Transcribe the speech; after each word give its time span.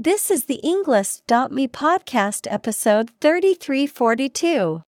This 0.00 0.30
is 0.30 0.44
the 0.44 0.60
Englist.me 0.62 1.66
podcast 1.66 2.46
episode 2.48 3.10
3342. 3.20 4.82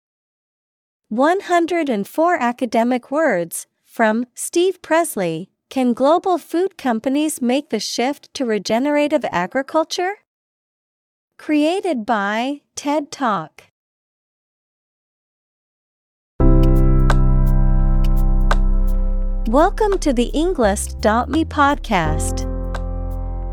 104 1.08 2.36
academic 2.36 3.10
words 3.10 3.66
from 3.84 4.26
Steve 4.36 4.80
Presley. 4.82 5.50
Can 5.68 5.94
global 5.94 6.38
food 6.38 6.78
companies 6.78 7.42
make 7.42 7.70
the 7.70 7.80
shift 7.80 8.32
to 8.34 8.44
regenerative 8.44 9.24
agriculture? 9.32 10.18
Created 11.36 12.06
by 12.06 12.60
TED 12.76 13.10
Talk. 13.10 13.64
Welcome 19.48 19.98
to 19.98 20.12
the 20.12 20.30
Englist.me 20.32 21.44
podcast. 21.46 22.49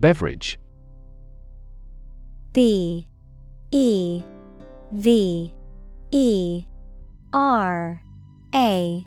Beverage. 0.00 0.58
B 2.54 3.06
E 3.70 4.22
V 4.92 5.54
E 6.10 6.64
R 7.34 8.02
A 8.54 9.04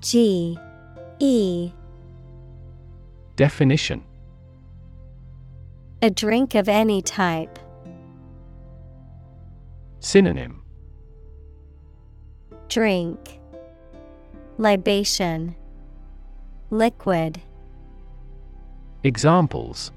G 0.00 0.58
E. 1.18 1.72
Definition. 3.36 4.04
A 6.02 6.10
drink 6.10 6.54
of 6.54 6.68
any 6.68 7.00
type. 7.00 7.58
Synonym. 10.00 10.62
Drink. 12.68 13.40
Libation. 14.58 15.56
Liquid. 16.70 17.40
Examples 19.02 19.90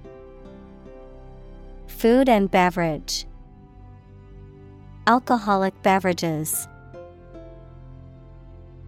Food 2.02 2.30
and 2.30 2.50
beverage. 2.50 3.28
Alcoholic 5.06 5.80
beverages. 5.84 6.68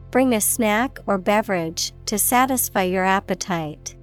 Bring 0.09 0.33
a 0.33 0.42
snack 0.42 0.97
or 1.05 1.20
beverage 1.20 1.93
to 2.08 2.17
satisfy 2.17 2.82
your 2.82 3.04
appetite. 3.04 3.95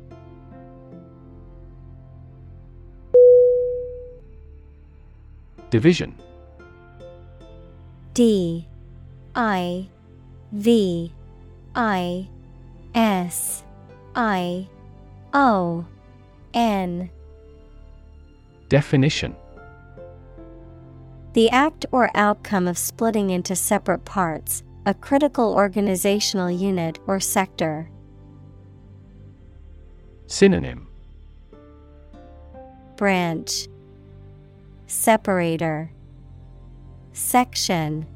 Division. 5.70 6.14
D. 8.14 8.68
I. 9.34 9.88
V. 10.52 11.12
I. 11.74 12.28
S. 12.94 13.64
I. 14.14 14.68
O. 15.34 15.84
N 16.54 17.10
Definition. 18.70 19.34
The 21.32 21.50
act 21.50 21.86
or 21.90 22.08
outcome 22.14 22.68
of 22.68 22.78
splitting 22.78 23.30
into 23.30 23.56
separate 23.56 24.04
parts, 24.04 24.62
a 24.86 24.94
critical 24.94 25.52
organizational 25.54 26.48
unit 26.52 27.00
or 27.08 27.18
sector. 27.18 27.90
Synonym. 30.28 30.86
Branch. 32.94 33.66
Separator. 34.86 35.90
Section. 37.12 38.06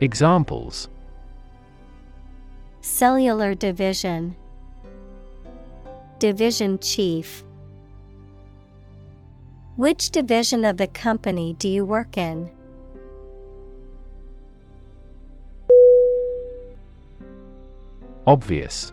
Examples. 0.00 0.88
Cellular 2.80 3.54
division. 3.54 4.34
Division 6.18 6.78
chief 6.78 7.44
Which 9.76 10.10
division 10.10 10.64
of 10.64 10.76
the 10.76 10.86
company 10.86 11.54
do 11.54 11.68
you 11.68 11.84
work 11.84 12.16
in? 12.16 12.48
Obvious 18.24 18.92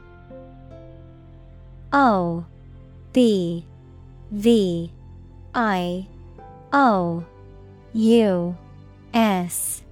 O 1.94 2.46
B 3.14 3.66
V 4.31 4.92
I 5.53 6.08
O 6.74 7.24
U 7.94 8.58
S 9.13 9.84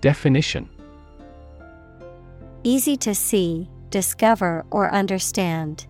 Definition 0.00 0.68
Easy 2.64 2.96
to 2.96 3.14
see, 3.14 3.68
discover, 3.90 4.64
or 4.70 4.90
understand. 4.90 5.86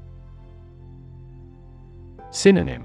Synonym 2.30 2.84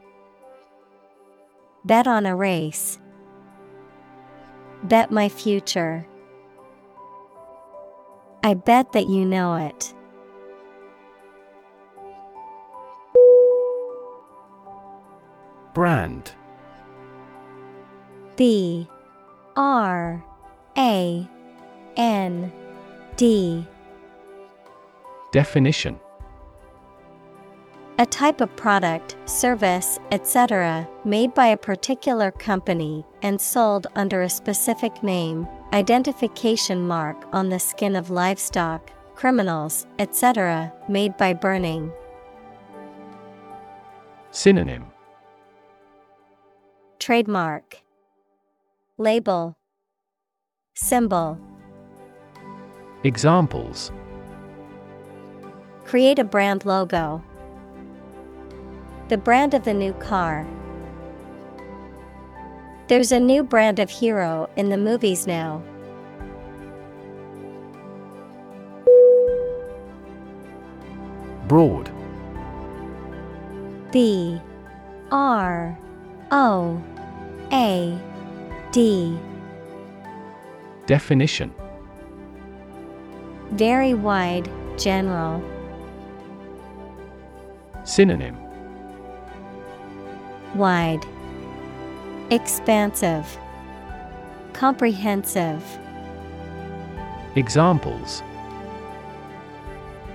Bet 1.83 2.07
on 2.07 2.25
a 2.25 2.35
race. 2.35 2.99
Bet 4.83 5.11
my 5.11 5.29
future. 5.29 6.05
I 8.43 8.53
bet 8.53 8.91
that 8.93 9.07
you 9.07 9.25
know 9.25 9.55
it. 9.55 9.93
Brand 15.73 16.33
B 18.35 18.87
R 19.55 20.23
A 20.77 21.27
N 21.95 22.51
D 23.15 23.65
Definition 25.31 25.99
A 28.01 28.05
type 28.07 28.41
of 28.41 28.55
product, 28.55 29.15
service, 29.25 29.99
etc., 30.09 30.89
made 31.05 31.35
by 31.35 31.45
a 31.45 31.55
particular 31.55 32.31
company 32.31 33.05
and 33.21 33.39
sold 33.39 33.85
under 33.93 34.23
a 34.23 34.29
specific 34.29 35.03
name, 35.03 35.47
identification 35.71 36.87
mark 36.87 37.27
on 37.31 37.49
the 37.49 37.59
skin 37.59 37.95
of 37.95 38.09
livestock, 38.09 38.89
criminals, 39.13 39.85
etc., 39.99 40.73
made 40.89 41.15
by 41.17 41.31
burning. 41.31 41.91
Synonym 44.31 44.85
Trademark 46.97 47.83
Label 48.97 49.55
Symbol 50.73 51.37
Examples 53.03 53.91
Create 55.85 56.17
a 56.17 56.23
brand 56.23 56.65
logo. 56.65 57.23
The 59.11 59.17
brand 59.17 59.53
of 59.53 59.65
the 59.65 59.73
new 59.73 59.91
car. 59.91 60.47
There's 62.87 63.11
a 63.11 63.19
new 63.19 63.43
brand 63.43 63.77
of 63.77 63.89
hero 63.89 64.49
in 64.55 64.69
the 64.69 64.77
movies 64.77 65.27
now. 65.27 65.61
Broad 71.49 71.91
B 73.91 74.39
R 75.11 75.77
O 76.31 76.81
A 77.51 77.99
D 78.71 79.19
Definition 80.85 81.53
Very 83.49 83.93
wide, 83.93 84.49
general. 84.77 85.43
Synonym 87.83 88.37
Wide, 90.55 91.05
Expansive, 92.29 93.37
Comprehensive. 94.53 95.63
Examples 97.35 98.21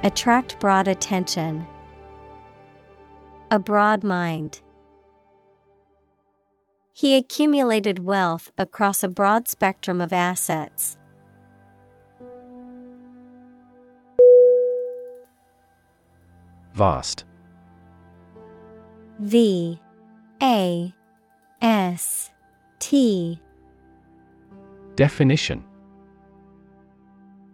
Attract 0.02 0.60
broad 0.60 0.88
attention. 0.88 1.66
A 3.50 3.58
broad 3.58 4.04
mind. 4.04 4.60
He 6.92 7.16
accumulated 7.16 8.04
wealth 8.04 8.52
across 8.58 9.02
a 9.02 9.08
broad 9.08 9.48
spectrum 9.48 10.00
of 10.00 10.12
assets. 10.12 10.98
Vast 16.74 17.24
V 19.18 19.80
A 20.42 20.92
S 21.62 22.30
T 22.78 23.40
Definition 24.94 25.64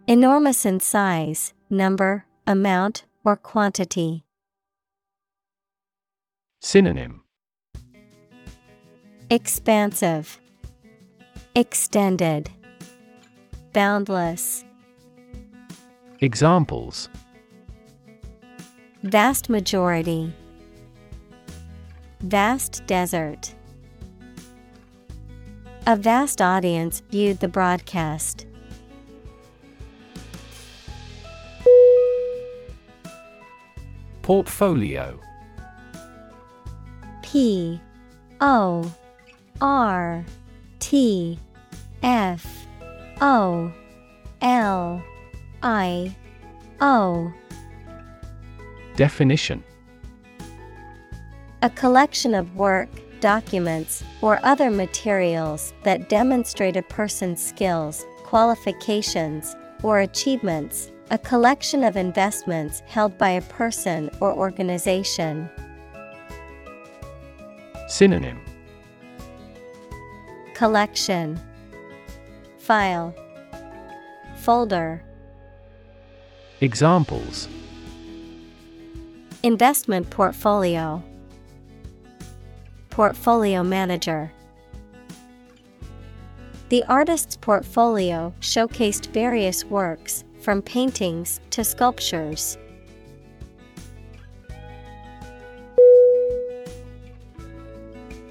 Enormous 0.09 0.67
in 0.67 0.81
size, 0.81 1.55
number, 1.71 2.27
amount, 2.47 3.05
or 3.25 3.37
quantity. 3.37 4.25
Synonym 6.61 7.23
Expansive, 9.31 10.41
Extended, 11.55 12.51
Boundless. 13.73 14.65
Examples 16.21 17.09
Vast 19.05 19.49
majority. 19.49 20.33
Vast 22.23 22.87
desert. 22.87 23.53
A 25.89 25.97
vast 25.97 26.41
audience 26.41 27.03
viewed 27.11 27.41
the 27.41 27.49
broadcast. 27.49 28.47
Portfolio 34.23 35.19
P 37.23 37.81
O 38.41 38.95
R 39.61 40.25
T 40.79 41.37
F 42.05 42.47
O 43.21 43.73
L 44.41 45.03
I 45.61 46.17
O 46.81 47.33
Definition 48.95 49.65
A 51.65 51.71
collection 51.71 52.35
of 52.35 52.57
work, 52.57 52.89
documents, 53.21 54.03
or 54.21 54.41
other 54.43 54.69
materials 54.69 55.73
that 55.85 56.09
demonstrate 56.09 56.77
a 56.77 56.83
person's 56.83 57.41
skills, 57.41 58.05
qualifications, 58.25 59.55
or 59.85 60.01
achievements, 60.01 60.91
a 61.13 61.19
collection 61.19 61.85
of 61.85 61.97
investments 61.97 62.81
held 62.87 63.17
by 63.17 63.31
a 63.31 63.43
person 63.43 64.11
or 64.19 64.33
organization. 64.33 65.49
Synonym. 67.87 68.41
Collection. 70.55 71.39
File. 72.59 73.15
Folder. 74.39 75.01
Examples. 76.61 77.47
Investment 79.45 80.11
portfolio 80.11 81.05
Portfolio 82.93 83.63
manager. 83.63 84.31
The 86.69 86.85
artist's 86.85 87.37
portfolio 87.37 88.35
showcased 88.41 89.07
various 89.07 89.65
works, 89.65 90.25
from 90.43 90.61
paintings 90.61 91.41
to 91.53 91.65
sculptures. 91.65 92.59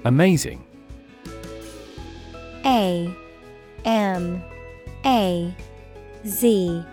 Amazing. 0.04 0.64
A 2.64 3.12
M 3.84 4.44
A 5.04 5.52
Z 6.24 6.84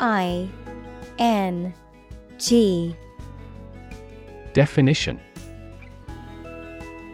I 0.00 0.50
N 1.18 1.72
G. 2.36 2.94
Definition 4.52 5.18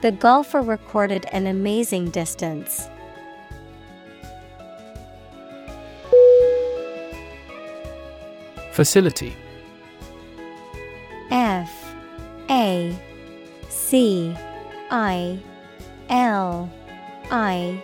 The 0.00 0.12
golfer 0.12 0.60
recorded 0.60 1.26
an 1.32 1.48
amazing 1.48 2.10
distance. 2.10 2.88
Facility. 8.72 9.34
F 11.32 11.94
A 12.48 12.96
C 13.68 14.36
I 14.90 15.40
L 16.08 16.70
I 17.32 17.82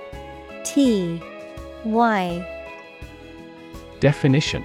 T 0.65 1.21
Y. 1.85 2.51
Definition 3.99 4.65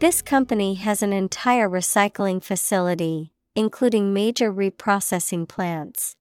This 0.00 0.22
company 0.22 0.74
has 0.74 1.02
an 1.02 1.12
entire 1.12 1.68
recycling 1.68 2.40
facility, 2.40 3.32
including 3.56 4.14
major 4.14 4.52
reprocessing 4.52 5.48
plants. 5.48 6.14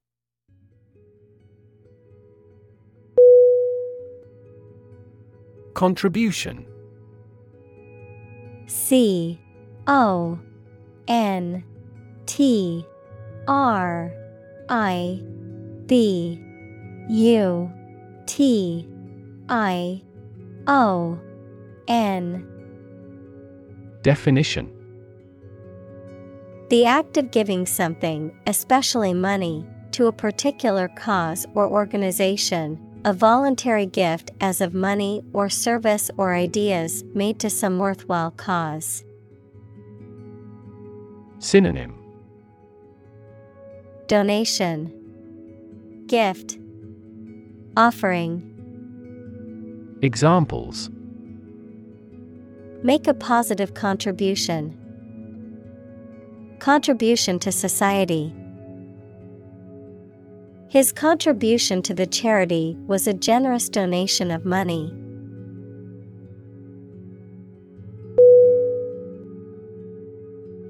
Contribution 5.75 6.65
C 8.65 9.39
O 9.85 10.39
N 11.07 11.63
T 12.25 12.83
R 13.47 14.11
I 14.69 15.21
B 15.85 16.43
U 17.09 17.71
T 18.25 18.87
I 19.47 20.01
O 20.65 21.19
N 21.87 22.56
Definition. 24.07 24.71
The 26.69 26.85
act 26.85 27.17
of 27.17 27.29
giving 27.29 27.65
something, 27.65 28.31
especially 28.47 29.13
money, 29.13 29.67
to 29.91 30.07
a 30.07 30.13
particular 30.13 30.87
cause 30.87 31.45
or 31.53 31.67
organization, 31.67 32.79
a 33.03 33.11
voluntary 33.11 33.85
gift 33.85 34.31
as 34.39 34.61
of 34.61 34.73
money 34.73 35.23
or 35.33 35.49
service 35.49 36.09
or 36.15 36.33
ideas 36.33 37.03
made 37.13 37.37
to 37.41 37.49
some 37.49 37.79
worthwhile 37.79 38.31
cause. 38.31 39.03
Synonym. 41.39 41.93
Donation. 44.07 44.93
Gift. 46.07 46.57
Offering. 47.75 48.41
Examples 50.01 50.89
Make 52.87 53.05
a 53.05 53.13
positive 53.13 53.73
contribution. 53.73 54.73
Contribution 56.59 57.37
to 57.39 57.51
society. 57.51 58.33
His 60.69 60.93
contribution 60.93 61.81
to 61.81 61.93
the 61.93 62.07
charity 62.07 62.77
was 62.87 63.05
a 63.05 63.13
generous 63.13 63.67
donation 63.67 64.31
of 64.31 64.45
money. 64.45 64.93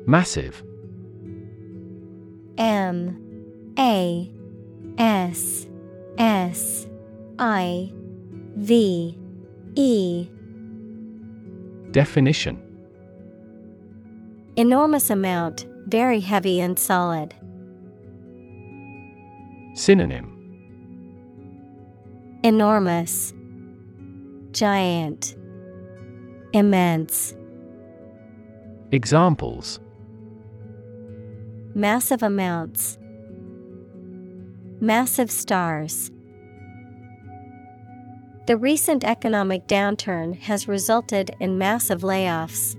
Massive. 0.07 0.63
M. 2.57 3.75
A. 3.77 4.31
S. 4.97 5.67
S. 6.17 6.87
I. 7.37 7.93
V. 8.55 9.15
E 9.75 10.29
Definition 11.91 12.61
Enormous 14.55 15.09
amount, 15.09 15.65
very 15.85 16.19
heavy 16.19 16.59
and 16.59 16.77
solid. 16.77 17.33
Synonym 19.75 20.33
Enormous, 22.43 23.33
Giant, 24.51 25.35
Immense. 26.53 27.35
Examples 28.91 29.79
Massive 31.75 32.23
amounts. 32.23 32.97
Massive 34.81 35.29
stars. 35.29 36.11
The 38.47 38.55
recent 38.55 39.03
economic 39.03 39.67
downturn 39.67 40.39
has 40.39 40.69
resulted 40.69 41.35
in 41.41 41.57
massive 41.57 41.99
layoffs. 41.99 42.77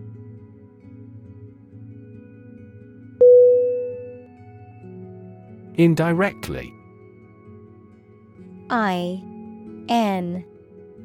Indirectly. 5.74 6.72
I 8.70 9.22
N 9.90 10.42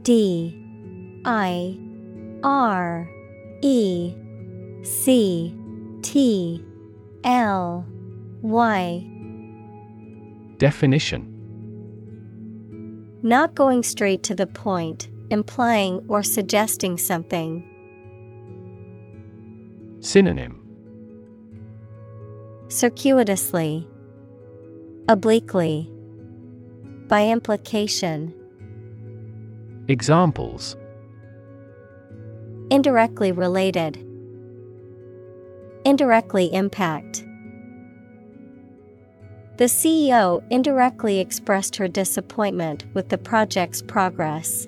D 0.01 1.21
I 1.25 1.77
R 2.41 3.09
E 3.61 4.15
C 4.83 5.53
T 6.03 6.63
L 7.25 7.85
Y. 8.41 9.09
Definition 10.57 11.32
Not 13.25 13.55
going 13.55 13.83
straight 13.83 14.21
to 14.23 14.35
the 14.35 14.45
point, 14.45 15.07
implying 15.29 16.03
or 16.09 16.23
suggesting 16.23 16.97
something. 16.97 17.63
Synonym. 20.01 20.59
Circuitously, 22.67 23.87
Obliquely, 25.07 25.89
by 27.07 27.27
implication, 27.27 28.33
Examples. 29.87 30.75
Indirectly 32.69 33.31
related, 33.31 33.97
indirectly 35.85 36.53
impact. 36.53 37.25
The 39.63 39.69
CEO 39.69 40.43
indirectly 40.49 41.21
expressed 41.21 41.77
her 41.77 41.87
disappointment 41.87 42.83
with 42.93 43.07
the 43.07 43.17
project's 43.17 43.81
progress. 43.81 44.67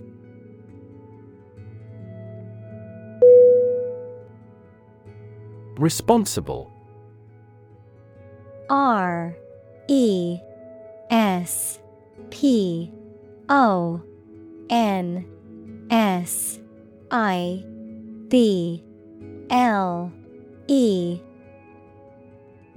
Responsible. 5.78 6.72
R 8.70 9.36
E 9.90 10.40
S 11.10 11.82
P 12.30 12.90
O 13.50 14.02
N 14.70 15.26
S 15.90 16.62
I 17.12 17.66
B 18.30 18.82
L 19.50 20.10
E. 20.70 21.20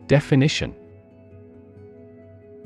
Definition 0.08 0.74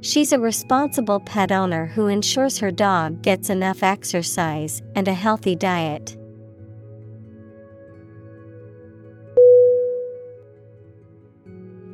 She's 0.00 0.32
a 0.32 0.38
responsible 0.38 1.18
pet 1.20 1.50
owner 1.50 1.86
who 1.86 2.06
ensures 2.06 2.58
her 2.58 2.70
dog 2.70 3.20
gets 3.22 3.50
enough 3.50 3.82
exercise 3.82 4.80
and 4.94 5.08
a 5.08 5.14
healthy 5.14 5.56
diet. 5.56 6.16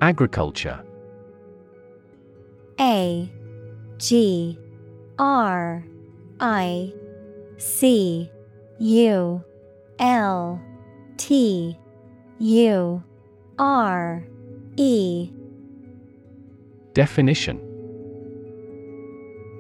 Agriculture. 0.03 0.85
A 2.79 3.31
G 3.97 4.59
R 5.19 5.83
I 6.41 6.93
C 7.57 8.31
U 8.79 9.43
L 9.99 10.61
T 11.17 11.79
U 12.39 13.03
R 13.59 14.25
E. 14.77 15.31
Definition 16.93 17.74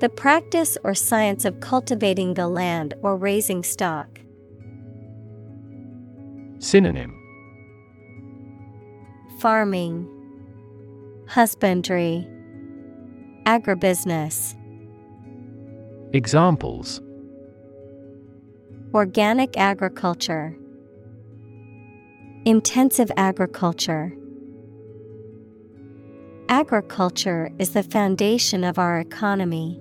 The 0.05 0.11
practice 0.11 0.77
or 0.85 0.95
science 0.95 1.47
of 1.47 1.61
cultivating 1.61 2.35
the 2.35 2.47
land 2.47 2.93
or 3.01 3.17
raising 3.17 3.63
stock. 3.63 4.21
Synonym 6.59 7.19
Farming, 9.41 10.07
Husbandry, 11.27 12.29
Agribusiness. 13.47 14.55
Examples 16.13 17.01
Organic 18.93 19.57
agriculture, 19.57 20.55
Intensive 22.45 23.11
agriculture. 23.17 24.13
Agriculture 26.51 27.51
is 27.59 27.71
the 27.71 27.83
foundation 27.83 28.65
of 28.65 28.79
our 28.79 29.01
economy. 29.01 29.81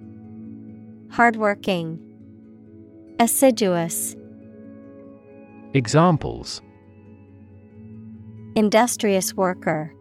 Hardworking, 1.11 1.99
Assiduous, 3.19 4.15
Examples 5.73 6.61
Industrious 8.55 9.33
worker, 9.33 9.93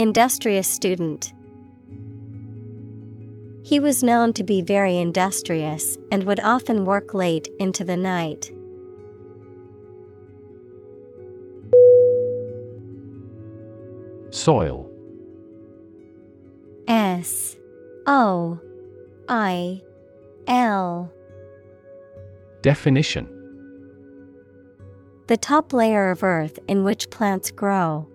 Industrious 0.00 0.66
student. 0.66 1.32
He 3.62 3.78
was 3.78 4.02
known 4.02 4.32
to 4.32 4.42
be 4.42 4.62
very 4.62 4.96
industrious 4.96 5.96
and 6.10 6.24
would 6.24 6.40
often 6.40 6.84
work 6.84 7.14
late 7.14 7.48
into 7.60 7.84
the 7.84 7.96
night. 7.96 8.50
Soil 14.30 14.90
S 16.88 17.56
O 18.08 18.58
I 19.30 19.80
L 20.48 21.12
Definition 22.62 23.28
The 25.28 25.36
top 25.36 25.72
layer 25.72 26.10
of 26.10 26.24
earth 26.24 26.58
in 26.66 26.82
which 26.82 27.08
plants 27.10 27.52
grow. 27.52 28.08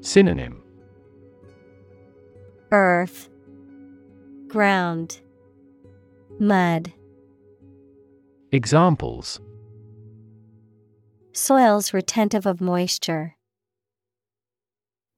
Synonym 0.00 0.62
Earth, 2.72 3.28
Ground, 4.46 5.20
Mud. 6.40 6.90
Examples 8.52 9.38
Soils 11.34 11.92
retentive 11.92 12.46
of 12.46 12.62
moisture. 12.62 13.36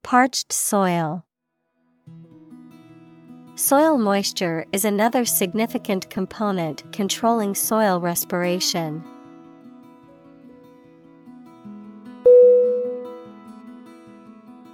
Parched 0.03 0.51
soil. 0.51 1.25
Soil 3.61 3.99
moisture 3.99 4.65
is 4.71 4.85
another 4.85 5.23
significant 5.23 6.09
component 6.09 6.91
controlling 6.91 7.53
soil 7.53 8.01
respiration. 8.01 9.03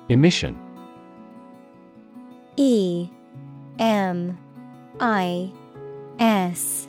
Emission. 0.08 0.58
E 2.56 3.10
M 3.78 4.38
I 5.02 5.52
S 6.18 6.88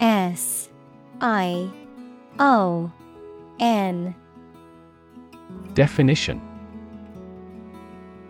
S 0.00 0.68
I 1.22 1.70
O 2.38 2.92
N. 3.58 4.14
Definition 5.72 6.42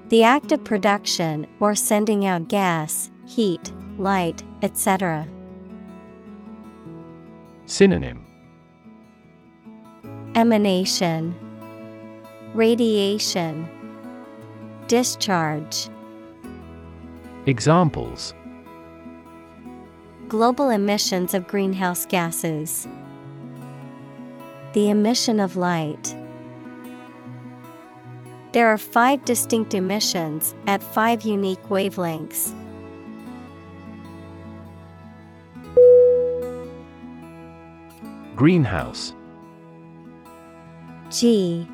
The 0.09 0.23
act 0.23 0.53
of 0.53 0.65
production 0.65 1.47
or 1.61 1.75
sending 1.75 2.25
out 2.25 2.49
gas, 2.49 3.11
heat, 3.27 3.73
light, 3.99 4.43
etc. 4.63 5.29
Synonym 7.67 8.25
Emanation, 10.35 11.35
Radiation, 12.55 13.69
Discharge. 14.87 15.91
Examples 17.45 18.33
Global 20.29 20.71
emissions 20.71 21.35
of 21.35 21.47
greenhouse 21.47 22.07
gases. 22.07 22.89
The 24.73 24.89
emission 24.89 25.39
of 25.39 25.57
light. 25.57 26.17
There 28.53 28.69
are 28.69 28.79
five 28.79 29.25
distinct 29.25 29.75
emissions 29.75 30.55
at 30.67 30.83
five 30.83 31.23
unique 31.23 31.63
wavelengths. 31.69 32.55
Greenhouse. 38.35 39.13
G 41.11 41.67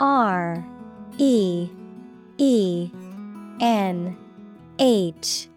R 0.00 0.64
E 1.18 1.68
E 2.38 2.90
N 3.60 4.16
H 4.78 5.48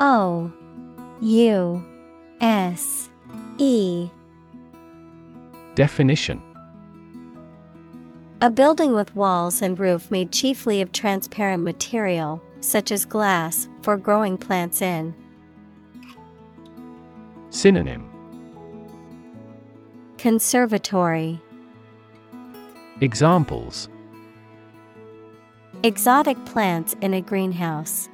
O 0.00 0.52
U 1.20 1.84
S 2.40 3.10
E. 3.58 4.08
Definition 5.74 6.42
A 8.40 8.50
building 8.50 8.94
with 8.94 9.16
walls 9.16 9.62
and 9.62 9.76
roof 9.76 10.12
made 10.12 10.30
chiefly 10.30 10.80
of 10.80 10.92
transparent 10.92 11.64
material, 11.64 12.40
such 12.60 12.92
as 12.92 13.04
glass, 13.04 13.68
for 13.82 13.96
growing 13.96 14.38
plants 14.38 14.80
in. 14.80 15.12
Synonym 17.50 18.08
Conservatory 20.18 21.40
Examples 23.00 23.88
Exotic 25.82 26.36
plants 26.44 26.94
in 27.00 27.14
a 27.14 27.20
greenhouse. 27.20 28.08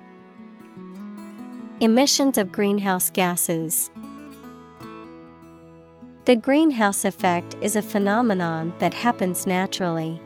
Emissions 1.81 2.39
of 2.39 2.51
greenhouse 2.51 3.11
gases. 3.11 3.91
The 6.25 6.37
greenhouse 6.37 7.05
effect 7.05 7.55
is 7.61 7.77
a 7.77 7.83
phenomenon 7.83 8.73
that 8.79 8.95
happens 8.95 9.47
naturally. 9.47 10.19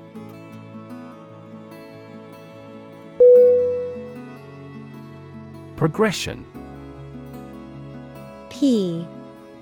Progression. 5.75 6.47
P 8.49 9.05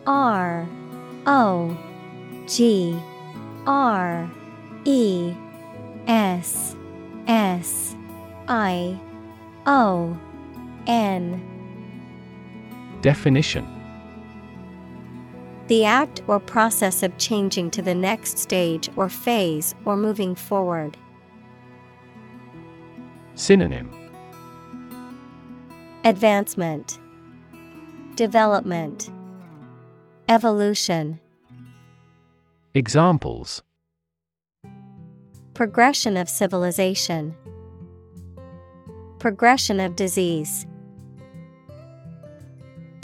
R 0.06 0.68
O 1.26 1.78
G 2.46 3.00
R 3.66 4.30
E 4.84 5.32
S 6.06 6.76
S 7.26 7.96
I 8.46 9.00
O 9.64 10.14
N. 10.86 11.40
Definition 13.00 13.75
The 15.68 15.84
act 15.84 16.22
or 16.28 16.38
process 16.38 17.02
of 17.02 17.16
changing 17.18 17.72
to 17.72 17.82
the 17.82 17.94
next 17.94 18.38
stage 18.38 18.88
or 18.96 19.08
phase 19.08 19.74
or 19.84 19.96
moving 19.96 20.34
forward. 20.34 20.96
Synonym. 23.34 23.90
Advancement, 26.04 27.00
Development, 28.14 29.10
Evolution, 30.28 31.18
Examples. 32.74 33.62
Progression 35.54 36.16
of 36.16 36.28
civilization, 36.28 37.34
Progression 39.18 39.80
of 39.80 39.96
disease. 39.96 40.66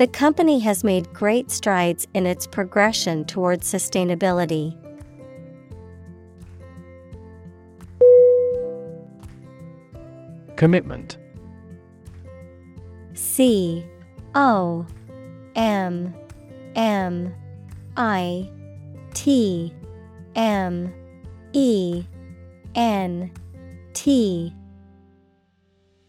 The 0.03 0.09
company 0.09 0.59
has 0.59 0.83
made 0.83 1.13
great 1.15 1.49
strides 1.49 2.09
in 2.13 2.27
its 2.27 2.45
progression 2.45 3.25
towards 3.25 3.73
sustainability. 3.73 4.77
Commitment. 10.57 11.19
C 13.15 13.87
O 14.35 14.85
M 15.55 16.13
M 16.75 17.33
I 17.97 18.51
T 19.15 19.73
M 20.35 20.93
E 21.53 22.05
N 22.75 23.31
T. 23.93 24.53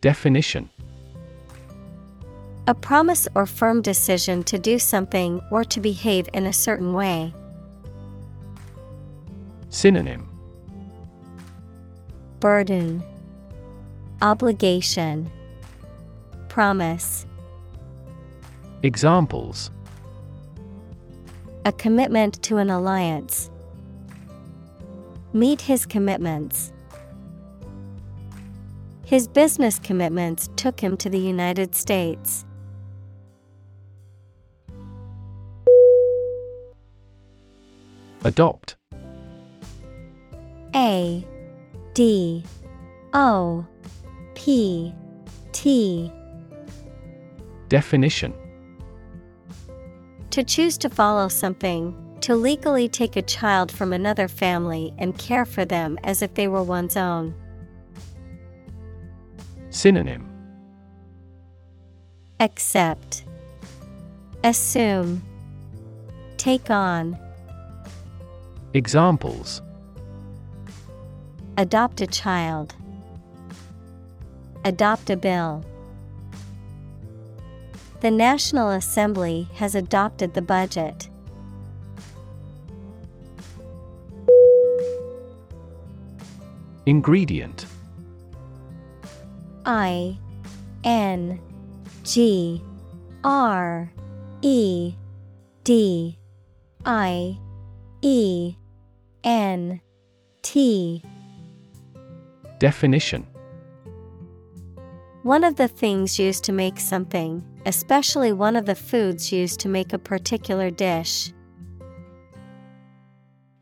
Definition 0.01 0.71
A 2.65 2.73
promise 2.73 3.27
or 3.35 3.45
firm 3.45 3.81
decision 3.81 4.41
to 4.43 4.57
do 4.57 4.79
something 4.79 5.41
or 5.51 5.65
to 5.65 5.81
behave 5.81 6.29
in 6.33 6.45
a 6.45 6.53
certain 6.53 6.93
way. 6.93 7.33
Synonym 9.67 10.29
Burden, 12.39 13.03
Obligation, 14.21 15.29
Promise. 16.47 17.25
Examples 18.81 19.69
A 21.65 21.73
commitment 21.73 22.41
to 22.43 22.57
an 22.57 22.69
alliance. 22.69 23.49
Meet 25.33 25.59
his 25.59 25.85
commitments. 25.85 26.71
His 29.05 29.27
business 29.27 29.79
commitments 29.79 30.49
took 30.55 30.79
him 30.79 30.95
to 30.97 31.09
the 31.09 31.19
United 31.19 31.75
States. 31.75 32.45
Adopt. 38.23 38.75
A 40.75 41.25
D 41.93 42.43
O 43.13 43.65
P 44.33 44.93
T. 45.51 46.11
Definition. 47.69 48.33
To 50.31 50.43
choose 50.43 50.77
to 50.79 50.89
follow 50.89 51.27
something, 51.27 51.95
to 52.21 52.35
legally 52.35 52.87
take 52.87 53.15
a 53.15 53.21
child 53.21 53.71
from 53.71 53.93
another 53.93 54.27
family 54.27 54.93
and 54.97 55.17
care 55.17 55.45
for 55.45 55.65
them 55.65 55.99
as 56.03 56.21
if 56.21 56.33
they 56.33 56.47
were 56.47 56.63
one's 56.63 56.97
own. 56.97 57.35
Synonym. 59.69 60.29
Accept, 62.39 63.25
Assume, 64.43 65.23
Take 66.37 66.69
on, 66.69 67.17
Examples 68.75 69.61
Adopt 71.57 72.01
a 72.01 72.07
child, 72.07 72.75
Adopt 74.65 75.11
a 75.11 75.15
bill. 75.15 75.63
The 78.01 78.09
National 78.09 78.71
Assembly 78.71 79.47
has 79.53 79.75
adopted 79.75 80.33
the 80.33 80.41
budget. 80.41 81.07
Ingredient 86.87 87.67
I 89.67 90.17
N 90.83 91.39
G 92.03 92.63
R 93.23 93.93
E 94.41 94.95
D 95.63 96.17
I 96.85 97.37
E 98.01 98.55
N 99.23 99.79
T. 100.41 101.01
Definition. 102.59 103.25
One 105.23 105.45
of 105.45 105.55
the 105.55 105.69
things 105.69 106.19
used 106.19 106.43
to 106.43 106.51
make 106.51 106.79
something, 106.79 107.41
especially 107.65 108.33
one 108.33 108.57
of 108.57 108.65
the 108.65 108.75
foods 108.75 109.31
used 109.31 109.61
to 109.61 109.69
make 109.69 109.93
a 109.93 109.97
particular 109.97 110.69
dish. 110.69 111.31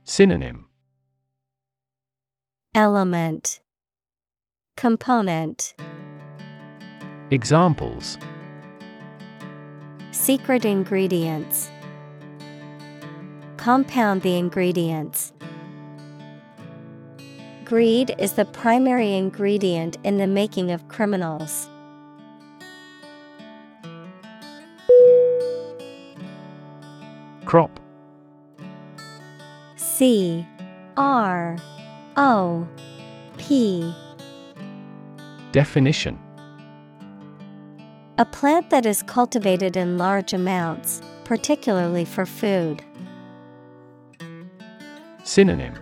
Synonym. 0.04 0.66
Element. 2.74 3.60
Component. 4.78 5.76
Examples. 7.30 8.18
Secret 10.12 10.66
ingredients. 10.66 11.70
Compound 13.58 14.24
the 14.24 14.38
ingredients. 14.38 15.34
Greed 17.72 18.14
is 18.18 18.34
the 18.34 18.44
primary 18.44 19.14
ingredient 19.14 19.98
in 20.04 20.18
the 20.18 20.28
making 20.28 20.72
of 20.72 20.86
criminals. 20.90 21.70
Crop. 27.46 27.80
C. 29.78 30.46
R. 30.98 31.58
O. 32.18 32.68
P. 33.38 33.96
Definition. 35.54 36.20
A 38.18 38.26
plant 38.26 38.70
that 38.70 38.86
is 38.86 39.02
cultivated 39.02 39.78
in 39.78 39.98
large 39.98 40.34
amounts, 40.34 41.02
particularly 41.24 42.04
for 42.04 42.26
food. 42.26 42.84
Synonym 45.24 45.76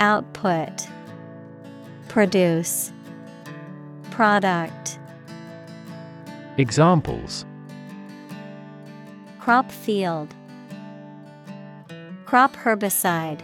Output 0.00 0.88
Produce 2.08 2.92
Product. 4.12 4.98
Examples. 6.56 7.44
Crop 9.40 9.70
field. 9.72 10.34
Crop 12.26 12.54
herbicide. 12.54 13.40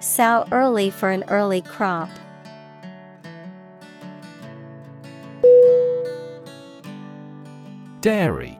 Sow 0.00 0.46
early 0.50 0.90
for 0.90 1.10
an 1.10 1.24
early 1.28 1.60
crop. 1.60 2.08
Dairy. 8.00 8.58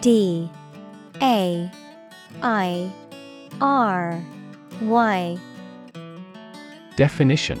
D 0.00 0.50
A 1.22 1.70
I 2.42 2.92
R 3.60 4.20
Y. 4.80 5.38
Definition. 6.96 7.60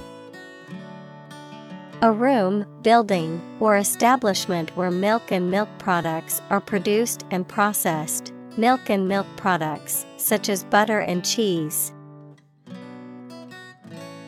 A 2.02 2.10
room, 2.10 2.66
building, 2.82 3.40
or 3.60 3.76
establishment 3.76 4.76
where 4.76 4.90
milk 4.90 5.30
and 5.30 5.50
milk 5.50 5.68
products 5.78 6.42
are 6.50 6.60
produced 6.60 7.24
and 7.30 7.46
processed. 7.46 8.32
Milk 8.56 8.90
and 8.90 9.08
milk 9.08 9.26
products, 9.36 10.04
such 10.16 10.48
as 10.48 10.64
butter 10.64 10.98
and 11.00 11.24
cheese. 11.24 11.92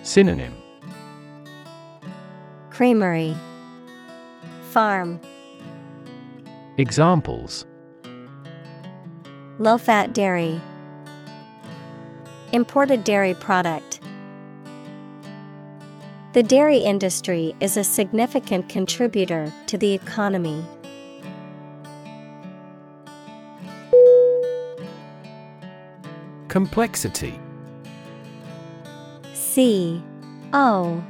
Synonym. 0.03 0.55
Creamery. 2.71 3.37
Farm. 4.71 5.21
Examples. 6.79 7.67
Low 9.59 9.79
fat 9.79 10.13
dairy 10.13 10.61
Imported 12.57 13.05
dairy 13.05 13.35
product. 13.35 14.01
The 16.33 16.43
dairy 16.43 16.79
industry 16.79 17.55
is 17.61 17.77
a 17.77 17.85
significant 17.85 18.71
contributor 18.71 19.53
to 19.67 19.77
the 19.77 19.93
economy. 19.93 20.65
Complexity. 26.49 27.39
C 29.35 30.03
O 30.55 31.05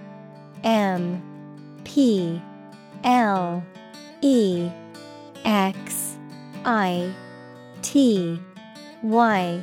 M 0.65 1.23
P 1.85 2.43
L 3.05 3.65
E 4.21 4.69
X 5.45 6.17
I 6.65 7.15
T 7.83 8.41
Y 9.05 9.63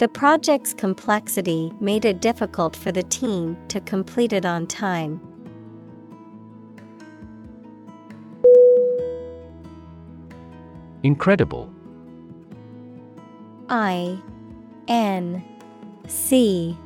The 0.00 0.08
project's 0.08 0.72
complexity 0.72 1.74
made 1.78 2.06
it 2.06 2.22
difficult 2.22 2.74
for 2.74 2.90
the 2.90 3.02
team 3.02 3.58
to 3.68 3.82
complete 3.82 4.32
it 4.32 4.46
on 4.46 4.66
time. 4.66 5.20
Incredible. 11.02 11.70
I 13.68 14.18
N 14.88 15.44
C 16.08 16.78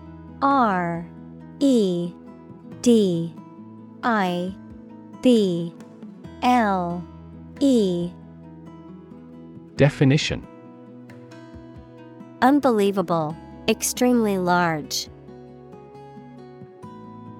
R 0.42 1.07
E 1.61 2.12
D 2.83 3.33
I 4.03 4.53
B 5.22 5.72
L 6.42 7.07
E. 7.61 8.11
Definition 9.77 10.44
Unbelievable, 12.44 13.35
extremely 13.68 14.37
large. 14.37 15.09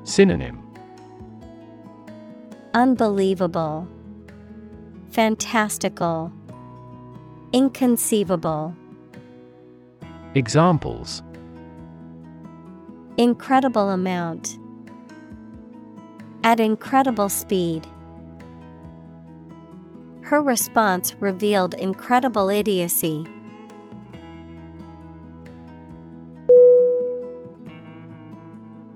Synonym 0.05 0.63
Unbelievable, 2.73 3.87
fantastical, 5.11 6.33
inconceivable. 7.53 8.75
Examples 10.35 11.23
Incredible 13.19 13.91
amount. 13.91 14.59
At 16.45 16.61
incredible 16.61 17.29
speed. 17.29 17.87
Her 20.23 20.41
response 20.41 21.15
revealed 21.21 21.75
incredible 21.75 22.49
idiocy. 22.49 23.27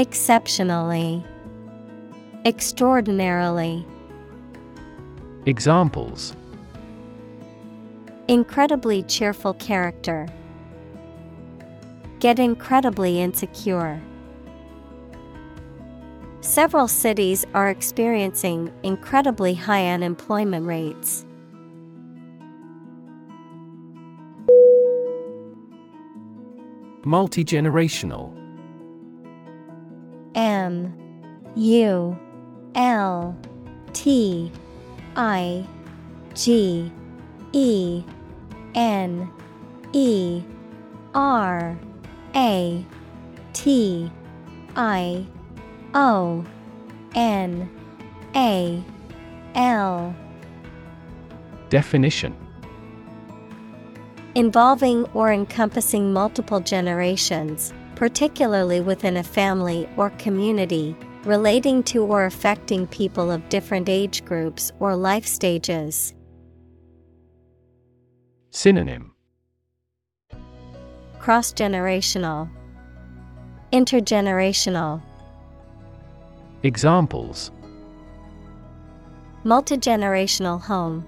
exceptionally, 0.00 1.22
extraordinarily. 2.46 3.86
Examples 5.44 6.34
Incredibly 8.26 9.02
cheerful 9.02 9.52
character. 9.54 10.26
Get 12.18 12.38
incredibly 12.38 13.20
insecure. 13.20 14.00
Several 16.40 16.88
cities 16.88 17.44
are 17.52 17.68
experiencing 17.68 18.72
incredibly 18.82 19.52
high 19.52 19.86
unemployment 19.88 20.66
rates. 20.66 21.26
Multi 27.04 27.44
generational. 27.44 28.39
M 30.34 30.94
U 31.56 32.18
L 32.74 33.36
T 33.92 34.52
I 35.16 35.66
G 36.34 36.92
E 37.52 38.04
N 38.74 39.30
E 39.92 40.42
R 41.14 41.78
A 42.34 42.86
T 43.52 44.10
I 44.76 45.26
O 45.94 46.44
N 47.14 47.68
A 48.36 48.84
L. 49.54 50.14
Definition. 51.68 52.36
Involving 54.34 55.04
or 55.12 55.32
encompassing 55.32 56.12
multiple 56.12 56.60
generations, 56.60 57.72
particularly 58.00 58.80
within 58.80 59.18
a 59.18 59.22
family 59.22 59.86
or 59.98 60.08
community, 60.16 60.96
relating 61.24 61.82
to 61.82 62.02
or 62.02 62.24
affecting 62.24 62.86
people 62.86 63.30
of 63.30 63.46
different 63.50 63.90
age 63.90 64.24
groups 64.24 64.72
or 64.80 64.96
life 64.96 65.26
stages. 65.26 66.14
Synonym. 68.52 69.12
Cross 71.18 71.52
generational, 71.52 72.48
Intergenerational, 73.70 75.02
Examples. 76.62 77.50
Multigenerational 79.44 80.58
home, 80.58 81.04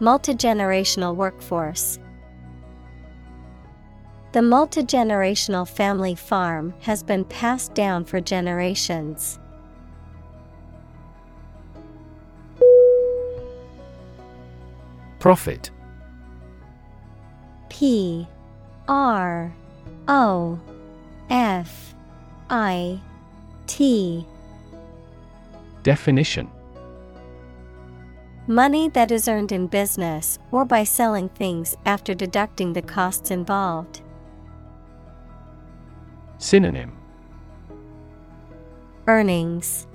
Multigenerational 0.00 1.16
workforce. 1.16 1.98
The 4.32 4.40
multigenerational 4.40 5.68
family 5.68 6.14
farm 6.14 6.72
has 6.82 7.02
been 7.02 7.24
passed 7.24 7.74
down 7.74 8.04
for 8.04 8.20
generations. 8.20 9.40
Profit. 15.18 15.72
P. 17.68 18.28
R. 18.86 19.52
O. 20.06 20.60
F. 21.28 21.94
I. 22.48 23.00
T. 23.66 24.24
Definition. 25.82 26.48
Money 28.46 28.88
that 28.90 29.10
is 29.10 29.26
earned 29.26 29.50
in 29.50 29.66
business 29.66 30.38
or 30.52 30.64
by 30.64 30.84
selling 30.84 31.28
things 31.30 31.76
after 31.84 32.14
deducting 32.14 32.72
the 32.72 32.82
costs 32.82 33.32
involved. 33.32 34.02
Synonym. 36.40 36.96
Earnings. 39.06 39.86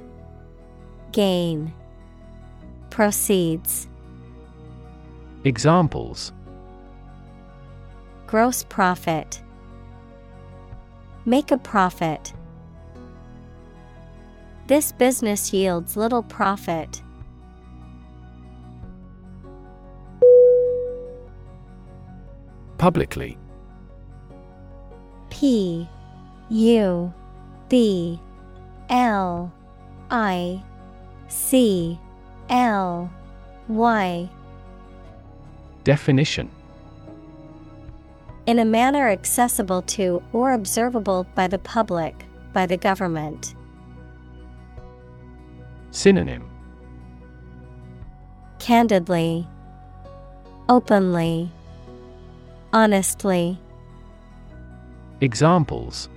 Gain. 1.12 1.74
Proceeds. 2.92 3.88
Examples. 5.44 6.32
Gross 8.28 8.64
profit. 8.64 9.42
Make 11.26 11.50
a 11.50 11.58
profit. 11.58 12.32
This 14.68 14.92
business 14.92 15.52
yields 15.52 15.98
little 15.98 16.22
profit. 16.22 17.02
Publicly. 22.78 23.36
P 25.32 25.90
U 26.50 27.14
B 27.70 28.20
L 28.90 29.52
I 30.12 30.64
C 31.28 32.00
L 32.50 33.10
Y. 33.68 34.30
Definition. 35.84 36.50
In 38.46 38.60
a 38.60 38.66
manner 38.66 39.10
accessible 39.10 39.82
to 39.84 40.22
or 40.32 40.54
observable 40.54 41.26
by 41.34 41.48
the 41.48 41.58
public, 41.58 42.26
by 42.54 42.66
the 42.68 42.78
government. 42.78 43.56
Synonym. 45.92 46.48
Candidly, 48.60 49.48
Openly, 50.68 51.50
Honestly. 52.74 53.58
Examples 55.22 56.10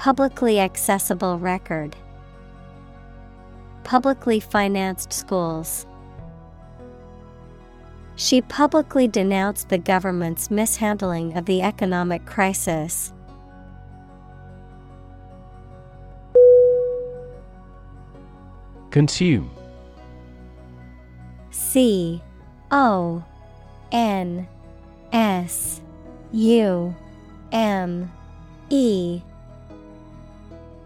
Publicly 0.00 0.58
accessible 0.58 1.38
record. 1.38 1.94
Publicly 3.84 4.40
financed 4.40 5.12
schools. 5.12 5.84
She 8.16 8.40
publicly 8.40 9.08
denounced 9.08 9.68
the 9.68 9.76
government's 9.76 10.50
mishandling 10.50 11.36
of 11.36 11.44
the 11.44 11.60
economic 11.60 12.24
crisis. 12.24 13.12
Consume 18.90 19.50
C 21.50 22.22
O 22.70 23.22
N 23.92 24.48
S 25.12 25.82
U 26.32 26.94
M 27.52 28.10
E 28.70 29.20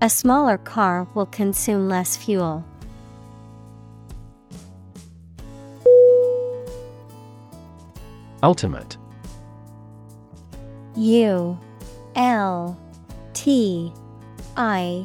A 0.00 0.08
smaller 0.08 0.58
car 0.58 1.08
will 1.14 1.26
consume 1.26 1.88
less 1.88 2.16
fuel. 2.16 2.64
Ultimate 8.44 8.96
U 10.94 11.58
L 12.14 12.80
T 13.34 13.92
I 14.56 15.04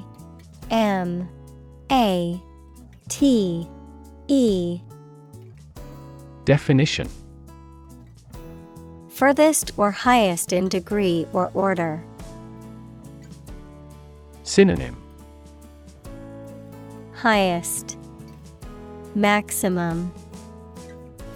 M 0.69 1.27
A 1.91 2.39
T 3.09 3.67
E 4.27 4.79
Definition 6.45 7.09
Furthest 9.09 9.71
or 9.77 9.89
highest 9.89 10.53
in 10.53 10.69
degree 10.69 11.25
or 11.33 11.49
order. 11.55 12.03
Synonym 14.43 15.01
Highest 17.13 17.97
Maximum 19.15 20.13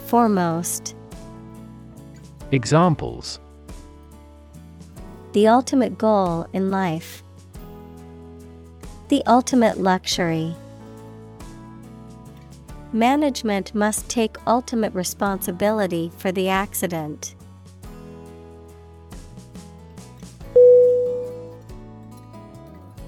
Foremost 0.08 0.94
Examples 2.52 3.40
The 5.32 5.48
ultimate 5.48 5.98
goal 5.98 6.48
in 6.52 6.70
life. 6.70 7.24
The 9.08 9.24
ultimate 9.26 9.78
luxury. 9.78 10.54
Management 12.92 13.74
must 13.74 14.10
take 14.10 14.36
ultimate 14.46 14.94
responsibility 14.94 16.12
for 16.18 16.34
the 16.34 16.50
accident. 16.50 17.37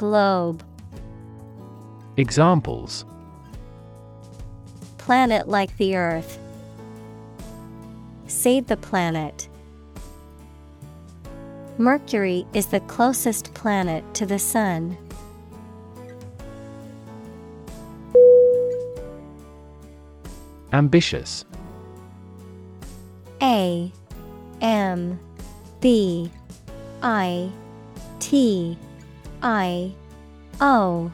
Globe. 0.00 0.64
Examples 2.16 3.04
Planet 4.96 5.46
like 5.46 5.76
the 5.76 5.94
Earth. 5.94 6.38
Save 8.26 8.68
the 8.68 8.78
planet. 8.78 9.46
Mercury 11.76 12.46
is 12.54 12.68
the 12.68 12.80
closest 12.80 13.52
planet 13.52 14.02
to 14.14 14.24
the 14.24 14.38
Sun. 14.38 14.96
Ambitious 20.72 21.44
A 23.42 23.92
M 24.62 25.20
B 25.82 26.30
I 27.02 27.50
T 28.18 28.78
I 29.42 29.94
O 30.60 31.10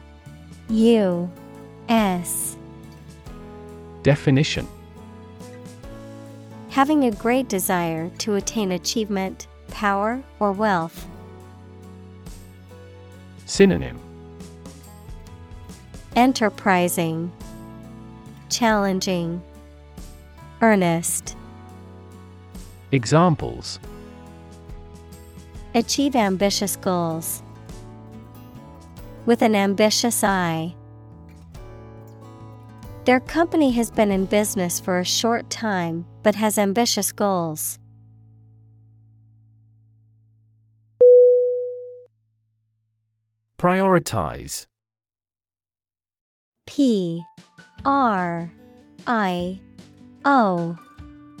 U 0.69 1.31
S 1.87 2.57
Definition 4.03 4.67
Having 6.69 7.05
a 7.05 7.11
great 7.11 7.47
desire 7.47 8.09
to 8.19 8.35
attain 8.35 8.71
achievement, 8.71 9.47
power, 9.69 10.21
or 10.39 10.51
wealth. 10.51 11.07
Synonym 13.45 13.99
Enterprising, 16.15 17.31
Challenging, 18.49 19.41
Earnest. 20.61 21.35
Examples 22.91 23.79
Achieve 25.73 26.15
ambitious 26.15 26.75
goals. 26.75 27.43
With 29.27 29.41
an 29.41 29.55
ambitious 29.55 30.23
eye. 30.23 30.73
Their 33.03 33.19
company 33.19 33.71
has 33.71 33.91
been 33.91 34.09
in 34.09 34.23
business 34.23 34.79
for 34.79 34.99
a 34.99 35.05
short 35.05 35.49
time 35.49 36.05
but 36.23 36.35
has 36.35 36.57
ambitious 36.57 37.11
goals. 37.11 37.77
Prioritize 43.59 44.65
P 46.65 47.21
R 47.83 48.49
I 49.07 49.59
O 50.23 50.77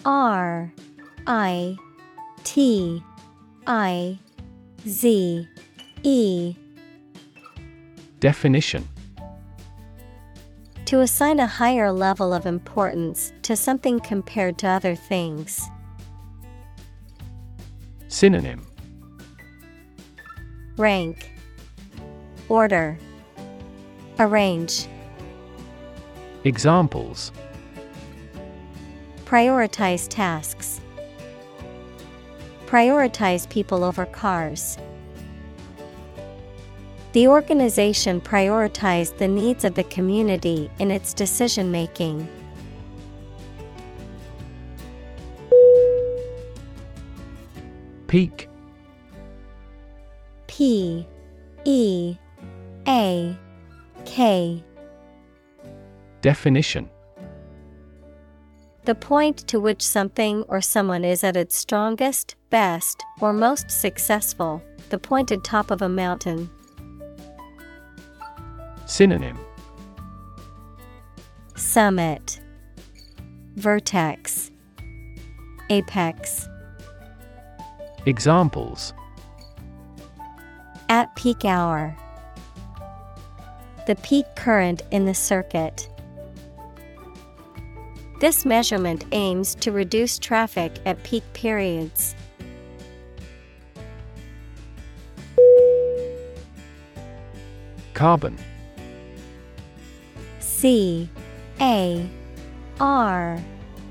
R 0.03 0.73
I 1.25 1.77
T 2.43 3.01
I 3.65 4.19
Z 4.85 5.47
E 6.03 6.55
Definition 8.19 8.87
To 10.85 11.01
assign 11.01 11.39
a 11.39 11.45
higher 11.47 11.91
level 11.91 12.33
of 12.33 12.45
importance 12.45 13.31
to 13.43 13.55
something 13.55 13.99
compared 13.99 14.57
to 14.59 14.67
other 14.67 14.95
things. 14.95 15.69
Synonym 18.07 18.65
Rank 20.77 21.31
Order 22.49 22.97
Arrange 24.17 24.87
Examples 26.43 27.31
Prioritize 29.25 30.07
tasks. 30.07 30.79
Prioritize 32.65 33.49
people 33.49 33.83
over 33.83 34.05
cars. 34.05 34.77
The 37.17 37.27
organization 37.27 38.21
prioritized 38.21 39.17
the 39.17 39.27
needs 39.27 39.65
of 39.65 39.73
the 39.73 39.85
community 39.85 40.69
in 40.77 40.91
its 40.91 41.15
decision 41.15 41.71
making. 41.71 42.27
Peak 48.05 48.47
P 50.45 51.07
E 51.65 52.17
A 52.87 53.35
K 54.05 54.63
Definition 56.21 56.87
The 58.85 58.93
point 58.93 59.37
to 59.47 59.59
which 59.59 59.81
something 59.81 60.43
or 60.43 60.61
someone 60.61 61.03
is 61.03 61.23
at 61.23 61.35
its 61.35 61.57
strongest, 61.57 62.35
best, 62.51 63.03
or 63.19 63.33
most 63.33 63.71
successful, 63.71 64.61
the 64.89 64.99
pointed 64.99 65.43
top 65.43 65.71
of 65.71 65.81
a 65.81 65.89
mountain. 65.89 66.51
Synonym 68.87 69.37
Summit 71.55 72.39
Vertex 73.55 74.49
Apex 75.69 76.47
Examples 78.05 78.93
At 80.87 81.13
peak 81.17 81.43
hour. 81.43 81.97
The 83.87 83.95
peak 83.95 84.25
current 84.37 84.83
in 84.91 85.03
the 85.03 85.13
circuit. 85.13 85.89
This 88.21 88.45
measurement 88.45 89.03
aims 89.11 89.53
to 89.55 89.73
reduce 89.73 90.17
traffic 90.17 90.71
at 90.85 91.03
peak 91.03 91.23
periods. 91.33 92.15
Carbon 97.93 98.37
C 100.57 101.07
A 101.61 102.09
R 102.79 103.39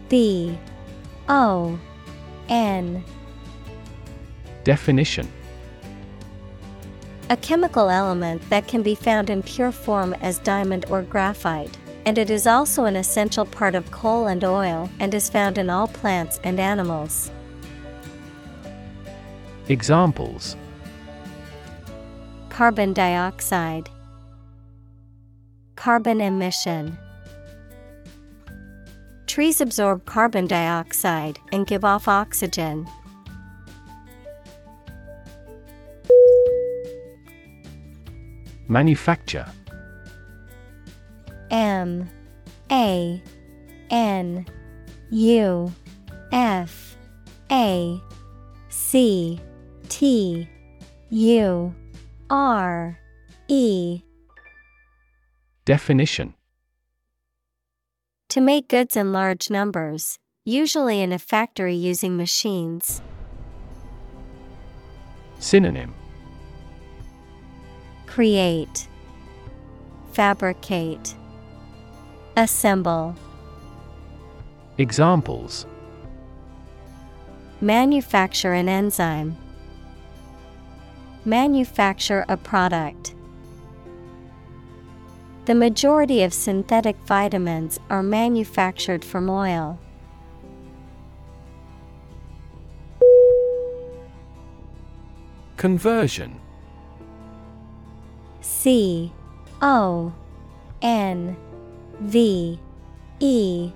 B 0.08 0.58
O 1.28 1.78
N. 2.48 3.04
Definition. 4.64 5.30
A 7.30 7.36
chemical 7.36 7.88
element 7.88 8.42
that 8.50 8.66
can 8.66 8.82
be 8.82 8.96
found 8.96 9.30
in 9.30 9.44
pure 9.44 9.70
form 9.70 10.12
as 10.14 10.40
diamond 10.40 10.86
or 10.90 11.02
graphite, 11.02 11.78
and 12.04 12.18
it 12.18 12.30
is 12.30 12.48
also 12.48 12.84
an 12.84 12.96
essential 12.96 13.44
part 13.44 13.76
of 13.76 13.88
coal 13.92 14.26
and 14.26 14.42
oil 14.42 14.90
and 14.98 15.14
is 15.14 15.30
found 15.30 15.58
in 15.58 15.70
all 15.70 15.86
plants 15.86 16.40
and 16.42 16.58
animals. 16.58 17.30
Examples. 19.68 20.56
Carbon 22.48 22.92
dioxide, 22.92 23.88
Carbon 25.76 26.20
emission. 26.20 26.98
Trees 29.26 29.60
absorb 29.60 30.04
carbon 30.06 30.46
dioxide 30.46 31.38
and 31.52 31.66
give 31.66 31.84
off 31.84 32.08
oxygen. 32.08 32.86
Manufacture 38.68 39.46
M 41.50 42.08
A 42.72 43.22
N 43.90 44.46
U 45.10 45.72
F 46.32 46.96
A 47.52 48.00
C 48.68 49.40
T 49.88 50.48
U 51.10 51.74
R 52.28 52.98
E 53.48 54.02
Definition 55.66 56.34
To 58.28 58.40
make 58.40 58.68
goods 58.68 58.96
in 58.96 59.12
large 59.12 59.50
numbers, 59.50 60.20
usually 60.44 61.02
in 61.02 61.12
a 61.12 61.18
factory 61.18 61.74
using 61.74 62.16
machines. 62.16 63.02
Synonym 65.40 65.92
Create, 68.06 68.86
Fabricate, 70.12 71.16
Assemble. 72.36 73.16
Examples 74.78 75.66
Manufacture 77.60 78.52
an 78.52 78.68
enzyme. 78.68 79.36
Manufacture 81.24 82.24
a 82.28 82.36
product. 82.36 83.15
The 85.46 85.54
majority 85.54 86.24
of 86.24 86.34
synthetic 86.34 86.96
vitamins 87.06 87.78
are 87.88 88.02
manufactured 88.02 89.04
from 89.04 89.30
oil. 89.30 89.78
Conversion. 95.56 96.40
C 98.40 99.12
O 99.62 100.12
N 100.82 101.36
V 102.00 102.58
E 103.20 103.70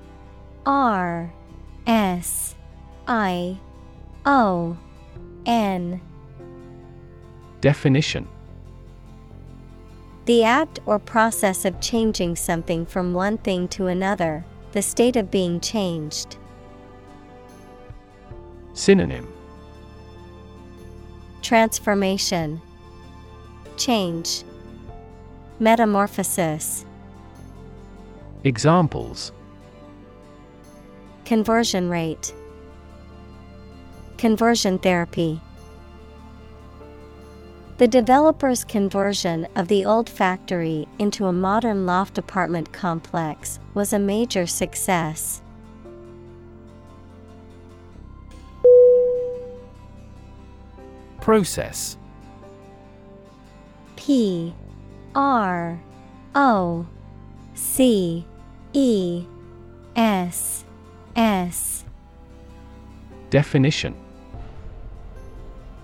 R 0.67 1.33
S 1.87 2.57
I 3.07 3.61
O 4.27 4.77
N. 5.47 6.01
Definition 7.61 8.27
The 10.31 10.45
act 10.45 10.79
or 10.87 11.01
process 11.01 11.65
of 11.65 11.81
changing 11.81 12.37
something 12.37 12.87
from 12.87 13.15
one 13.15 13.37
thing 13.39 13.67
to 13.71 13.89
another, 13.89 14.45
the 14.71 14.81
state 14.81 15.17
of 15.17 15.29
being 15.29 15.59
changed. 15.59 16.37
Synonym. 18.73 19.27
Transformation, 21.43 22.63
Change, 23.77 24.45
Metamorphosis, 25.59 26.87
Examples. 28.45 29.33
Conversion 31.25 31.91
rate, 31.91 32.33
Conversion 34.17 34.79
therapy. 34.79 35.41
The 37.81 37.89
developer's 37.89 38.63
conversion 38.63 39.49
of 39.57 39.69
the 39.69 39.87
old 39.87 40.07
factory 40.11 40.87
into 40.99 41.25
a 41.25 41.33
modern 41.33 41.87
loft 41.87 42.19
apartment 42.19 42.75
complex 42.75 43.59
was 43.73 43.95
a 43.95 43.99
major 43.99 44.47
success. 44.47 45.41
Process. 51.23 51.97
P 53.97 54.55
R 55.15 55.81
O 56.35 56.87
C 57.55 58.27
E 58.75 59.25
S 59.97 60.67
S. 61.17 61.87
Definition 63.31 63.95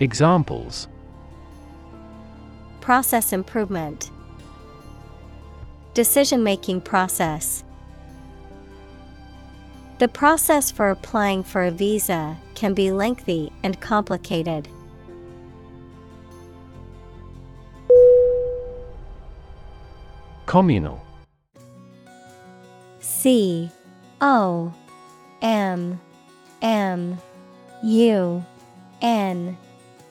Examples. 0.00 0.86
Process 2.80 3.32
improvement. 3.32 4.12
Decision 5.92 6.44
making 6.44 6.82
process. 6.82 7.64
The 9.98 10.06
process 10.06 10.70
for 10.70 10.90
applying 10.90 11.42
for 11.42 11.64
a 11.64 11.72
visa 11.72 12.36
can 12.54 12.74
be 12.74 12.92
lengthy 12.92 13.50
and 13.64 13.80
complicated. 13.80 14.68
Communal. 20.46 21.04
C 23.00 23.68
O 24.20 24.72
M 25.42 26.00
M 26.62 27.18
U 27.82 28.44
N 29.02 29.58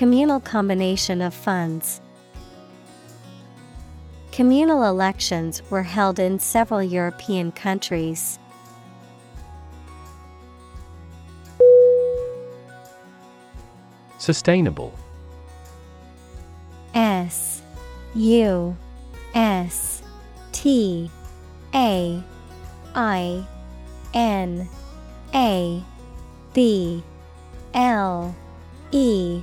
Communal 0.00 0.40
combination 0.40 1.20
of 1.20 1.34
funds. 1.34 2.00
Communal 4.32 4.84
elections 4.84 5.60
were 5.68 5.82
held 5.82 6.18
in 6.18 6.38
several 6.38 6.82
European 6.82 7.52
countries. 7.52 8.38
Sustainable 14.16 14.94
S 16.94 17.60
U 18.14 18.74
S 19.34 20.02
T 20.52 21.10
A 21.74 22.22
I 22.94 23.46
N 24.14 24.66
A 25.34 25.84
B 26.54 27.02
L 27.74 28.34
E 28.92 29.42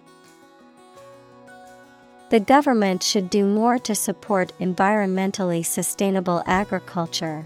The 2.31 2.39
government 2.39 3.03
should 3.03 3.29
do 3.29 3.45
more 3.45 3.77
to 3.79 3.93
support 3.93 4.53
environmentally 4.57 5.65
sustainable 5.65 6.43
agriculture. 6.45 7.45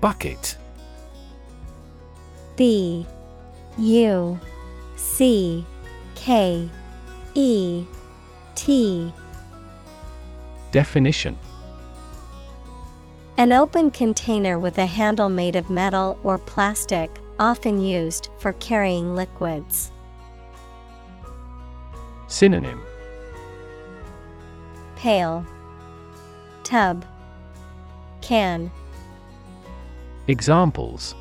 Bucket. 0.00 0.56
B 2.54 3.04
U 3.76 4.38
C 4.94 5.66
K 6.14 6.70
E 7.34 7.84
T. 8.54 9.12
Definition. 10.70 11.36
An 13.36 13.50
open 13.50 13.90
container 13.90 14.60
with 14.60 14.78
a 14.78 14.86
handle 14.86 15.28
made 15.28 15.56
of 15.56 15.68
metal 15.70 16.20
or 16.22 16.38
plastic, 16.38 17.10
often 17.42 17.80
used 17.80 18.28
for 18.38 18.52
carrying 18.54 19.16
liquids. 19.16 19.90
Synonym 22.28 22.80
Pail, 24.94 25.44
Tub, 26.62 27.04
Can. 28.20 28.70
Examples 30.28 31.16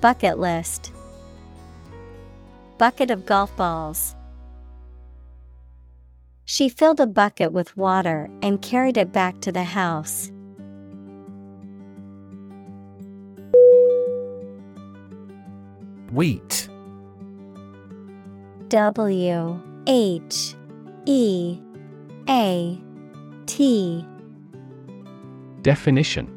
Bucket 0.00 0.38
list 0.38 0.92
Bucket 2.78 3.10
of 3.10 3.26
golf 3.26 3.54
balls. 3.58 4.16
She 6.46 6.70
filled 6.70 7.00
a 7.00 7.06
bucket 7.06 7.52
with 7.52 7.76
water 7.76 8.30
and 8.40 8.62
carried 8.62 8.96
it 8.96 9.12
back 9.12 9.42
to 9.42 9.52
the 9.52 9.62
house. 9.62 10.32
Wheat. 16.12 16.68
W 18.68 19.60
H 19.86 20.54
E 21.06 21.58
A 22.28 22.78
T. 23.46 24.06
Definition. 25.62 26.28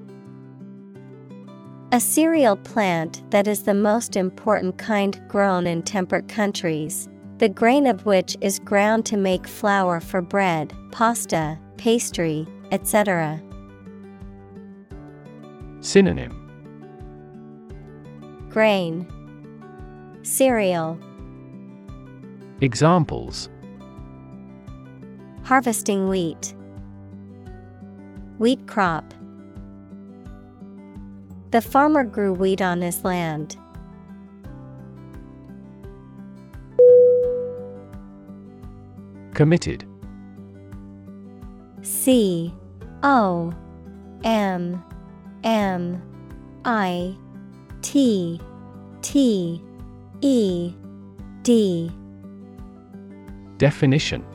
A 1.92 2.00
cereal 2.00 2.56
plant 2.56 3.30
that 3.32 3.48
is 3.48 3.64
the 3.64 3.74
most 3.74 4.16
important 4.16 4.78
kind 4.78 5.22
grown 5.28 5.68
in 5.68 5.84
temperate 5.84 6.30
countries, 6.30 7.10
the 7.40 7.50
grain 7.50 7.86
of 7.86 8.06
which 8.06 8.38
is 8.40 8.60
ground 8.60 9.06
to 9.08 9.18
make 9.18 9.46
flour 9.46 10.00
for 10.00 10.22
bread, 10.22 10.74
pasta, 10.94 11.60
pastry, 11.76 12.48
etc. 12.72 13.42
Synonym. 15.82 16.42
Grain 18.50 19.06
Cereal 20.26 20.98
Examples 22.60 23.48
Harvesting 25.44 26.10
wheat. 26.10 26.56
Wheat 28.40 28.66
crop. 28.66 29.14
The 31.52 31.62
farmer 31.62 32.04
grew 32.04 32.34
wheat 32.34 32.60
on 32.60 32.82
his 32.82 33.04
land. 33.04 33.56
Committed 39.36 39.86
C 41.84 42.52
O 43.04 43.54
M 44.24 44.84
M 45.44 46.02
I 46.66 47.16
T 47.84 48.42
T 49.04 49.62
E 50.22 50.74
D. 51.42 51.92
Definition. 53.58 54.26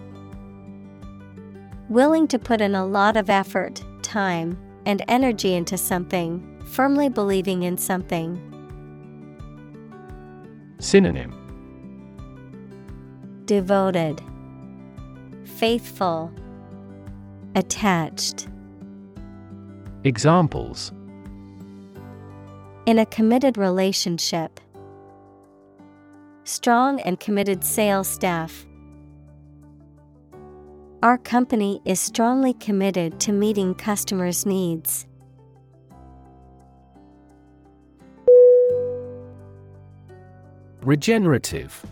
Willing 1.89 2.29
to 2.29 2.39
put 2.39 2.61
in 2.61 2.75
a 2.75 2.87
lot 2.87 3.17
of 3.17 3.29
effort, 3.29 3.83
time, 4.03 4.57
and 4.87 5.03
energy 5.09 5.55
into 5.55 5.77
something, 5.77 6.63
firmly 6.67 7.09
believing 7.09 7.65
in 7.65 7.77
something. 7.77 8.41
Synonym. 10.79 11.35
Devoted, 13.45 14.23
Faithful, 15.45 16.33
Attached. 17.57 18.49
Examples. 20.05 20.93
In 22.87 22.99
a 22.99 23.07
committed 23.07 23.59
relationship, 23.59 24.61
strong 26.51 27.01
and 27.03 27.21
committed 27.21 27.65
sales 27.65 28.09
staff. 28.09 28.67
Our 31.03 31.17
company 31.17 31.81
is 31.85 31.99
strongly 31.99 32.53
committed 32.55 33.21
to 33.21 33.33
meeting 33.33 33.75
customers' 33.75 34.45
needs. 34.45 35.07
Regenerative 40.83 41.85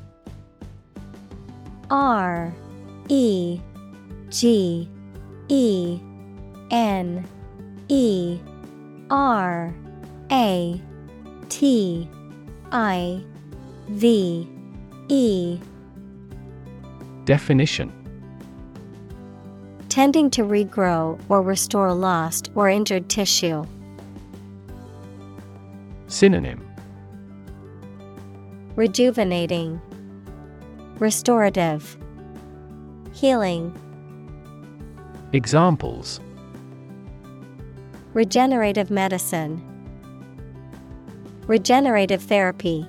R 1.91 2.53
E 3.09 3.61
G 4.29 4.89
E 5.49 6.01
N 6.71 7.27
E 7.89 8.39
R 9.11 9.75
A 10.31 10.83
T 11.49 12.09
I 12.73 13.25
V 13.91 14.49
E. 15.09 15.59
Definition. 17.25 17.93
Tending 19.89 20.31
to 20.31 20.43
regrow 20.43 21.19
or 21.29 21.43
restore 21.43 21.93
lost 21.95 22.51
or 22.55 22.69
injured 22.69 23.09
tissue. 23.09 23.65
Synonym. 26.07 26.65
Rejuvenating, 28.77 29.81
Restorative, 30.99 31.97
Healing. 33.13 33.77
Examples. 35.33 36.21
Regenerative 38.15 38.91
medicine, 38.91 39.63
Regenerative 41.47 42.23
therapy. 42.23 42.87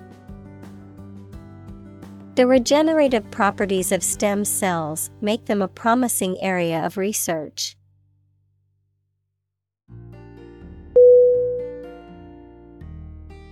The 2.40 2.48
regenerative 2.48 3.30
properties 3.32 3.92
of 3.92 4.02
stem 4.02 4.46
cells 4.46 5.10
make 5.20 5.48
them 5.48 5.62
a 5.62 5.68
promising 5.68 6.42
area 6.42 6.86
of 6.86 6.96
research. 6.96 7.76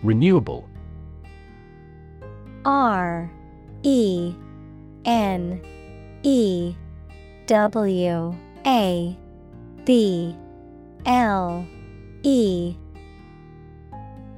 Renewable. 0.01 0.69
R 2.63 3.29
E 3.83 4.33
N 5.03 5.61
E 6.23 6.73
W 7.47 8.35
A 8.65 9.17
B 9.83 10.33
L 11.05 11.67
E. 12.23 12.73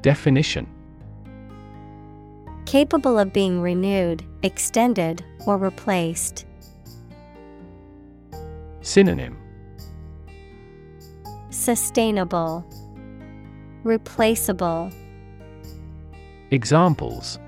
Definition 0.02 0.66
Capable 2.70 3.18
of 3.18 3.34
being 3.34 3.62
renewed, 3.62 4.24
extended, 4.44 5.26
or 5.48 5.58
replaced. 5.58 6.46
Synonym 8.82 9.36
Sustainable, 11.50 12.64
Replaceable, 13.84 14.92
Examples 16.52 17.40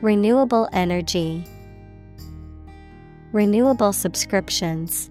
Renewable 0.00 0.68
energy, 0.72 1.44
Renewable 3.30 3.92
subscriptions. 3.92 5.10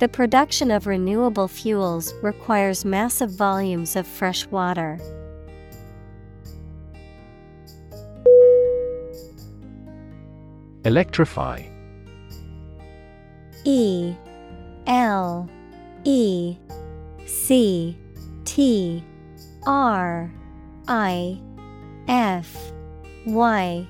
The 0.00 0.08
production 0.08 0.72
of 0.72 0.88
renewable 0.88 1.46
fuels 1.46 2.12
requires 2.20 2.84
massive 2.84 3.30
volumes 3.30 3.94
of 3.94 4.08
fresh 4.08 4.44
water. 4.48 4.98
Electrify. 10.84 11.62
E 13.64 14.14
L 14.86 15.48
E 16.04 16.56
C 17.24 17.96
T 18.44 19.02
R 19.66 20.30
I 20.86 21.40
F 22.06 22.54
Y. 23.24 23.86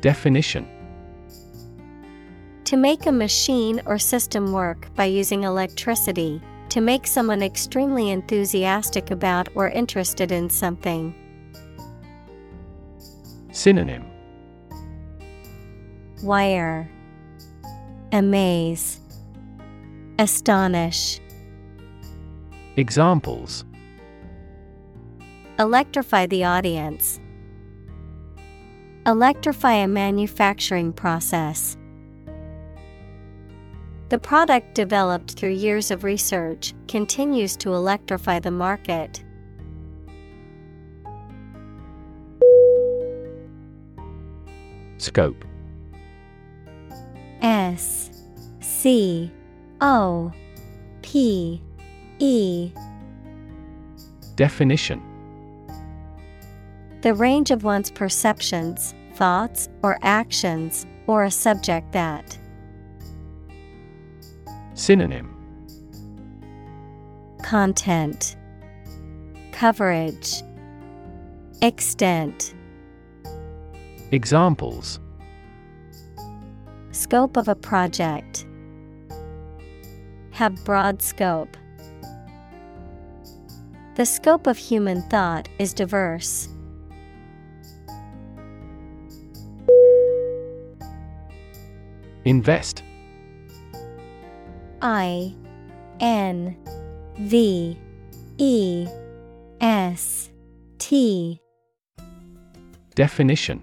Definition. 0.00 0.66
To 2.64 2.78
make 2.78 3.04
a 3.04 3.12
machine 3.12 3.82
or 3.84 3.98
system 3.98 4.50
work 4.50 4.88
by 4.94 5.04
using 5.04 5.42
electricity, 5.42 6.40
to 6.70 6.80
make 6.80 7.06
someone 7.06 7.42
extremely 7.42 8.10
enthusiastic 8.10 9.10
about 9.10 9.50
or 9.54 9.68
interested 9.68 10.32
in 10.32 10.48
something. 10.48 11.14
Synonym 13.52 14.13
Wire 16.24 16.88
Amaze 18.10 18.98
Astonish 20.18 21.20
Examples 22.76 23.66
Electrify 25.58 26.24
the 26.24 26.44
audience. 26.44 27.20
Electrify 29.04 29.74
a 29.74 29.86
manufacturing 29.86 30.94
process. 30.94 31.76
The 34.08 34.18
product 34.18 34.74
developed 34.74 35.32
through 35.32 35.50
years 35.50 35.90
of 35.90 36.04
research 36.04 36.72
continues 36.88 37.54
to 37.58 37.74
electrify 37.74 38.38
the 38.38 38.50
market. 38.50 39.22
Scope 44.96 45.44
S 47.44 48.10
C 48.60 49.30
O 49.82 50.32
P 51.02 51.60
E. 52.18 52.72
Definition. 54.34 55.02
The 57.02 57.12
range 57.12 57.50
of 57.50 57.62
one's 57.62 57.90
perceptions, 57.90 58.94
thoughts, 59.14 59.68
or 59.82 59.98
actions, 60.00 60.86
or 61.06 61.24
a 61.24 61.30
subject 61.30 61.92
that. 61.92 62.38
Synonym. 64.72 65.36
Content. 67.42 68.36
Coverage. 69.52 70.42
Extent. 71.60 72.54
Examples 74.12 74.98
Scope 77.04 77.36
of 77.36 77.48
a 77.48 77.54
project. 77.54 78.46
Have 80.30 80.64
broad 80.64 81.02
scope. 81.02 81.54
The 83.96 84.06
scope 84.06 84.46
of 84.46 84.56
human 84.56 85.02
thought 85.10 85.46
is 85.58 85.74
diverse. 85.74 86.48
Invest 92.24 92.82
I 94.80 95.34
N 96.00 96.56
V 97.18 97.78
E 98.38 98.88
S 99.60 100.30
T 100.78 101.38
Definition 102.94 103.62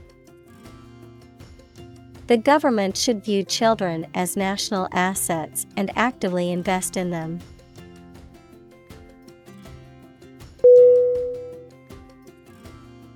The 2.31 2.37
government 2.37 2.95
should 2.95 3.25
view 3.25 3.43
children 3.43 4.07
as 4.15 4.37
national 4.37 4.87
assets 4.93 5.65
and 5.75 5.91
actively 5.97 6.49
invest 6.49 6.95
in 6.95 7.09
them. 7.09 7.39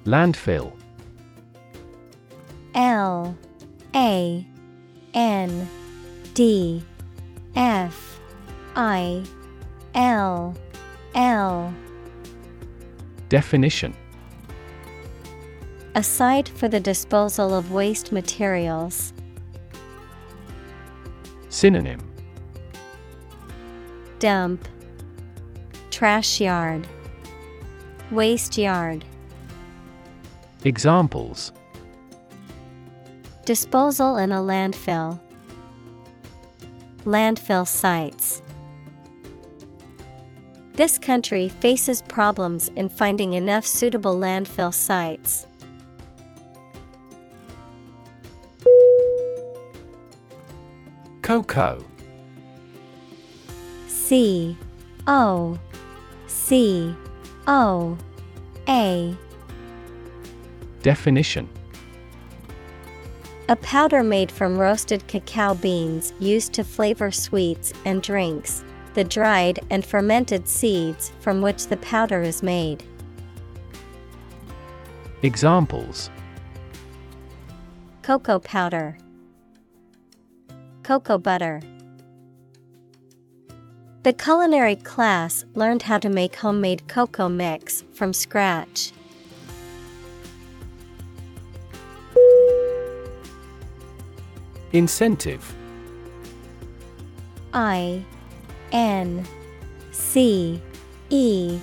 Landfill. 0.04 0.74
L 2.74 3.38
A 3.96 4.46
N 5.14 5.70
D 6.34 6.84
F 7.56 8.20
I 8.76 9.24
L 9.94 10.54
L. 11.16 11.74
Definition 13.30 13.96
A 15.98 16.04
site 16.04 16.50
for 16.50 16.68
the 16.68 16.82
disposal 16.82 17.54
of 17.56 17.72
waste 17.72 18.12
materials. 18.12 19.14
Synonym 21.48 22.02
Dump 24.20 24.68
Trash 25.92 26.42
yard 26.42 26.86
Waste 28.12 28.58
yard 28.58 29.06
Examples 30.66 31.54
Disposal 33.46 34.18
in 34.18 34.34
a 34.34 34.40
landfill. 34.40 35.18
Landfill 37.06 37.66
sites. 37.66 38.42
This 40.74 40.98
country 40.98 41.48
faces 41.48 42.02
problems 42.02 42.68
in 42.76 42.90
finding 42.90 43.36
enough 43.36 43.66
suitable 43.66 44.18
landfill 44.18 44.74
sites. 44.74 45.48
Cocoa 51.36 51.84
C 53.88 54.58
O 55.06 55.60
C 56.28 56.96
O 57.46 57.98
A. 58.70 59.18
Definition. 60.82 61.50
A 63.50 63.58
powder 63.58 64.02
made 64.02 64.32
from 64.32 64.58
roasted 64.58 65.06
cacao 65.08 65.56
beans 65.56 66.14
used 66.20 66.54
to 66.54 66.64
flavor 66.64 67.12
sweets 67.12 67.74
and 67.84 68.02
drinks, 68.02 68.64
the 68.94 69.04
dried 69.04 69.60
and 69.70 69.86
fermented 69.86 70.48
seeds 70.48 71.12
from 71.20 71.42
which 71.42 71.68
the 71.68 71.78
powder 71.78 72.22
is 72.22 72.42
made. 72.44 72.82
Examples. 75.22 76.10
Cocoa 78.04 78.40
powder, 78.40 78.98
Cocoa 80.86 81.18
butter. 81.18 81.64
The 84.04 84.14
culinary 84.14 84.76
class 84.76 85.44
learned 85.56 85.82
how 85.82 85.98
to 85.98 86.10
make 86.10 86.36
homemade 86.36 86.88
cocoa 86.88 87.28
mix 87.28 87.84
from 87.92 88.14
scratch. 88.14 88.92
Incentive 94.74 95.56
I 97.52 98.06
N 98.72 99.26
C 99.92 100.62
E 101.10 101.60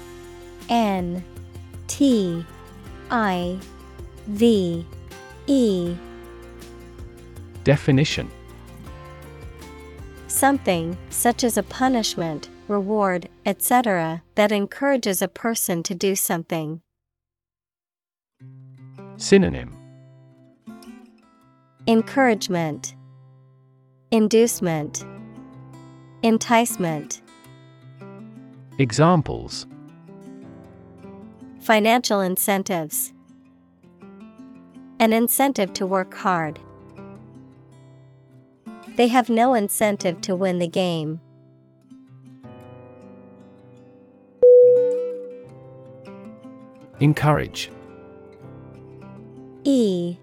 N 0.69 1.23
T 1.87 2.45
I 3.09 3.57
V 4.27 4.85
E 5.47 5.95
Definition 7.63 8.29
Something, 10.43 10.99
such 11.09 11.45
as 11.45 11.57
a 11.57 11.63
punishment, 11.63 12.49
reward, 12.67 13.29
etc., 13.47 14.25
that 14.35 14.51
encourages 14.51 15.23
a 15.23 15.29
person 15.29 15.85
to 15.85 15.95
do 15.95 16.17
something. 16.17 16.81
Synonym 19.19 19.79
Encouragement, 21.87 22.97
Inducement, 24.11 25.05
Enticement, 26.25 27.23
Examples 28.81 29.69
Financial 31.61 32.21
incentives, 32.21 33.13
An 34.99 35.13
incentive 35.13 35.73
to 35.75 35.87
work 35.87 36.13
hard. 36.15 36.59
They 38.97 39.09
have 39.09 39.31
no 39.31 39.55
incentive 39.55 40.21
to 40.23 40.37
win 40.37 40.59
the 40.59 40.69
game. 40.69 41.21
Encourage. 47.01 47.71
E 49.65 50.17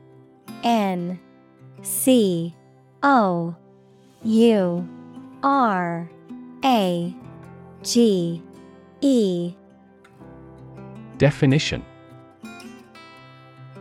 N 0.63 1.19
C 1.81 2.55
O 3.03 3.55
U 4.23 4.89
R 5.43 6.09
A 6.63 7.15
G 7.83 8.41
E. 9.01 9.53
Definition. 11.17 11.83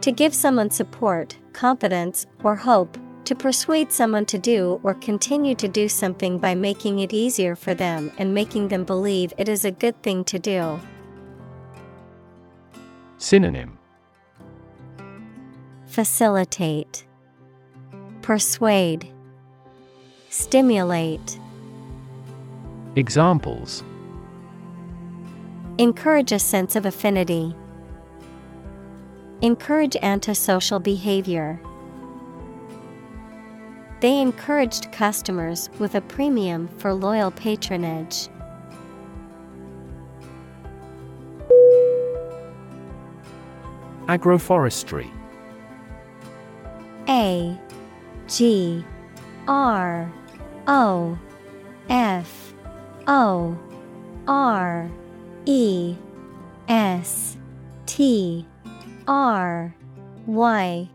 To 0.00 0.12
give 0.12 0.34
someone 0.34 0.70
support, 0.70 1.36
confidence, 1.52 2.26
or 2.42 2.56
hope, 2.56 2.96
to 3.28 3.34
persuade 3.34 3.92
someone 3.92 4.24
to 4.24 4.38
do 4.38 4.80
or 4.82 4.94
continue 4.94 5.54
to 5.54 5.68
do 5.68 5.86
something 5.86 6.38
by 6.38 6.54
making 6.54 7.00
it 7.00 7.12
easier 7.12 7.54
for 7.54 7.74
them 7.74 8.10
and 8.16 8.32
making 8.32 8.68
them 8.68 8.84
believe 8.84 9.34
it 9.36 9.50
is 9.50 9.66
a 9.66 9.70
good 9.70 10.02
thing 10.02 10.24
to 10.24 10.38
do. 10.38 10.80
Synonym 13.18 13.76
Facilitate, 15.84 17.04
Persuade, 18.22 19.12
Stimulate. 20.30 21.38
Examples 22.96 23.84
Encourage 25.76 26.32
a 26.32 26.38
sense 26.38 26.76
of 26.76 26.86
affinity. 26.86 27.54
Encourage 29.42 29.96
antisocial 29.96 30.80
behavior. 30.80 31.60
They 34.00 34.20
encouraged 34.20 34.92
customers 34.92 35.70
with 35.80 35.96
a 35.96 36.00
premium 36.00 36.68
for 36.78 36.94
loyal 36.94 37.32
patronage. 37.32 38.28
Agroforestry. 44.06 45.10
A 47.08 47.58
G 48.28 48.84
R 49.48 50.12
O 50.68 51.18
F 51.88 52.54
O 53.08 53.58
R 54.28 54.90
E 55.46 55.96
S 56.68 57.36
T 57.86 58.46
R 59.08 59.74
Y. 60.26 60.88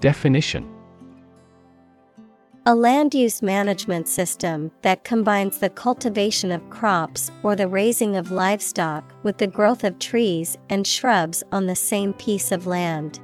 Definition 0.00 0.75
A 2.68 2.74
land 2.74 3.14
use 3.14 3.42
management 3.42 4.08
system 4.08 4.72
that 4.82 5.04
combines 5.04 5.58
the 5.58 5.70
cultivation 5.70 6.50
of 6.50 6.68
crops 6.68 7.30
or 7.44 7.54
the 7.54 7.68
raising 7.68 8.16
of 8.16 8.32
livestock 8.32 9.04
with 9.22 9.38
the 9.38 9.46
growth 9.46 9.84
of 9.84 10.00
trees 10.00 10.58
and 10.68 10.84
shrubs 10.84 11.44
on 11.52 11.66
the 11.66 11.76
same 11.76 12.12
piece 12.14 12.50
of 12.50 12.66
land. 12.66 13.20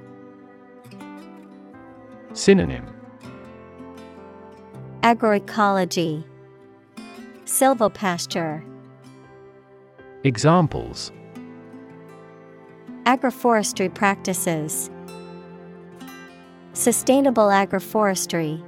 Synonym. 2.34 2.86
Agroecology. 5.02 6.22
Silvopasture 7.44 8.64
Examples. 10.22 11.10
Agroforestry 13.06 13.92
practices. 13.92 14.88
Sustainable 16.74 17.48
agroforestry 17.48 18.62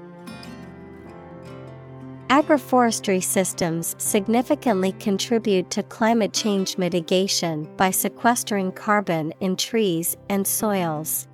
Agroforestry 2.29 3.23
systems 3.23 3.95
significantly 3.99 4.93
contribute 4.93 5.71
to 5.71 5.83
climate 5.83 6.33
change 6.33 6.79
mitigation 6.79 7.69
by 7.77 7.91
sequestering 7.91 8.73
carbon 8.73 9.33
in 9.41 9.57
trees 9.57 10.17
and 10.31 10.47
soils. 10.47 11.29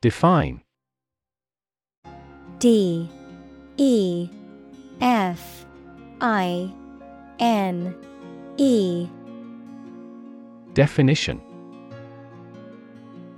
Define. 0.00 0.60
D. 2.58 3.08
E. 3.76 4.28
F. 5.00 5.64
I. 6.20 6.72
N. 7.38 7.94
E. 8.56 9.06
Definition 10.74 11.40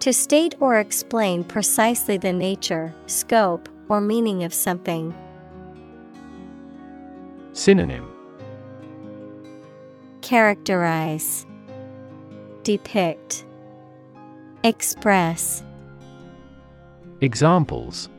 To 0.04 0.12
state 0.12 0.54
or 0.60 0.78
explain 0.78 1.44
precisely 1.44 2.18
the 2.18 2.30
nature, 2.30 2.94
scope, 3.06 3.70
or 3.88 4.02
meaning 4.02 4.44
of 4.44 4.52
something. 4.52 5.14
Synonym 7.54 8.06
Characterize, 10.20 11.46
Depict, 12.64 13.46
Express. 14.62 15.62
Examples 17.22 18.10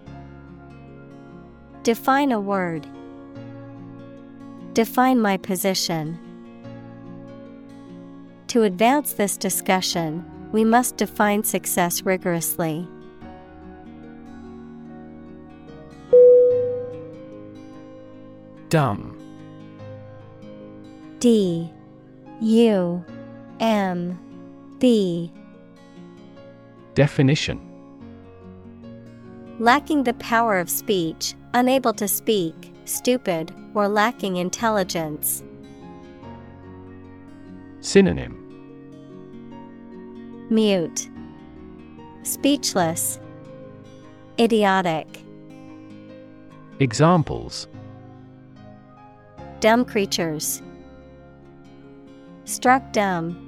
Define 1.83 2.31
a 2.31 2.39
word. 2.39 2.87
Define 4.73 5.21
my 5.21 5.37
position. 5.37 6.17
To 8.47 8.63
advance 8.63 9.13
this 9.13 9.37
discussion, 9.37 10.25
we 10.55 10.63
must 10.63 10.95
define 10.95 11.43
success 11.43 12.03
rigorously. 12.03 12.87
Dumb. 18.69 19.17
D. 21.19 21.69
U. 22.39 23.03
M. 23.59 24.17
B. 24.79 25.29
Definition. 26.93 27.59
Lacking 29.59 30.05
the 30.05 30.13
power 30.13 30.57
of 30.57 30.69
speech, 30.69 31.33
unable 31.53 31.91
to 31.95 32.07
speak, 32.07 32.73
stupid, 32.85 33.53
or 33.73 33.89
lacking 33.89 34.37
intelligence. 34.37 35.43
Synonym 37.81 38.34
Mute, 40.49 41.09
Speechless, 42.23 43.19
Idiotic. 44.39 45.07
Examples 46.79 47.67
Dumb 49.59 49.85
creatures. 49.85 50.61
Struck 52.43 52.93
dumb. 52.93 53.41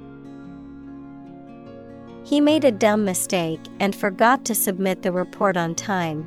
He 2.24 2.40
made 2.40 2.64
a 2.64 2.72
dumb 2.72 3.04
mistake 3.04 3.60
and 3.78 3.94
forgot 3.94 4.44
to 4.46 4.54
submit 4.54 5.02
the 5.02 5.12
report 5.12 5.56
on 5.56 5.76
time. 5.76 6.26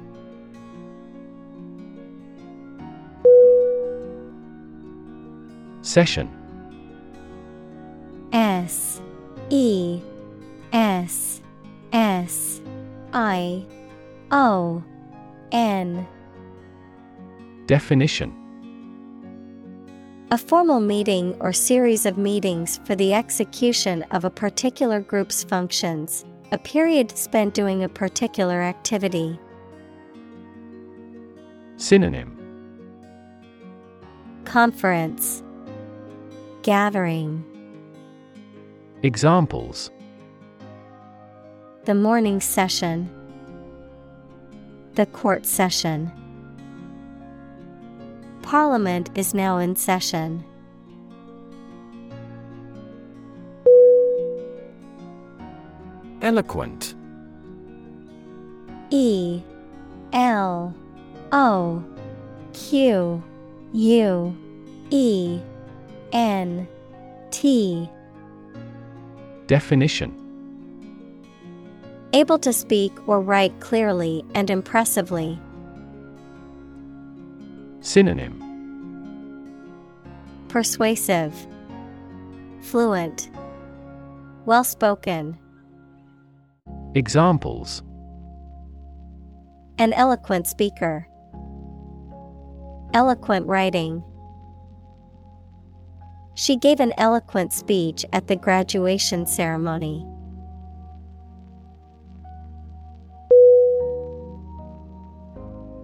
Session 5.81 6.29
S 8.31 9.01
E 9.49 10.01
S 10.73 11.41
S 11.91 12.61
I 13.13 13.65
O 14.31 14.83
N. 15.51 16.07
Definition. 17.65 18.37
A 20.31 20.37
formal 20.37 20.79
meeting 20.79 21.35
or 21.41 21.51
series 21.51 22.05
of 22.05 22.17
meetings 22.17 22.79
for 22.85 22.95
the 22.95 23.13
execution 23.13 24.03
of 24.11 24.23
a 24.23 24.29
particular 24.29 25.01
group's 25.01 25.43
functions, 25.43 26.23
a 26.53 26.57
period 26.57 27.17
spent 27.17 27.53
doing 27.53 27.83
a 27.83 27.89
particular 27.89 28.61
activity. 28.61 29.37
Synonym. 31.75 32.37
Conference. 34.45 35.43
Gathering. 36.61 37.43
Examples 39.03 39.91
The 41.83 41.95
morning 41.95 42.39
session 42.41 43.09
The 44.93 45.07
court 45.07 45.47
session. 45.47 46.11
Parliament 48.43 49.09
is 49.15 49.33
now 49.33 49.57
in 49.57 49.75
session. 49.75 50.45
Eloquent. 56.21 56.93
E 58.91 59.41
L 60.13 60.75
O 61.31 61.83
Q 62.53 63.23
U 63.73 64.37
E 64.91 65.39
N 66.11 66.67
T. 67.31 67.89
Definition 69.47 70.20
Able 72.13 72.37
to 72.39 72.51
speak 72.51 72.91
or 73.07 73.21
write 73.21 73.57
clearly 73.61 74.25
and 74.35 74.49
impressively. 74.49 75.39
Synonym 77.79 78.37
Persuasive, 80.49 81.33
Fluent, 82.59 83.29
Well 84.45 84.65
spoken. 84.65 85.37
Examples 86.95 87.81
An 89.77 89.93
eloquent 89.93 90.47
speaker. 90.47 91.07
Eloquent 92.93 93.47
writing. 93.47 94.03
She 96.35 96.57
gave 96.57 96.81
an 96.81 96.91
eloquent 96.97 97.53
speech 97.53 98.03
at 98.11 98.27
the 98.27 98.35
graduation 98.35 99.25
ceremony. 99.25 100.05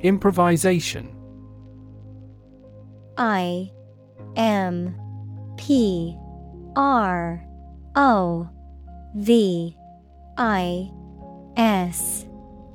Improvisation 0.01 1.13
I 3.17 3.71
M 4.35 4.95
P 5.57 6.15
R 6.75 7.43
O 7.95 8.49
V 9.15 9.75
I 10.37 10.91
S 11.57 12.27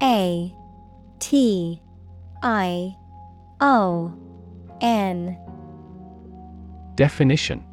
A 0.02 0.52
T 1.20 1.80
I 2.42 2.96
O 3.60 4.12
N. 4.80 5.38
Definition 6.96 7.64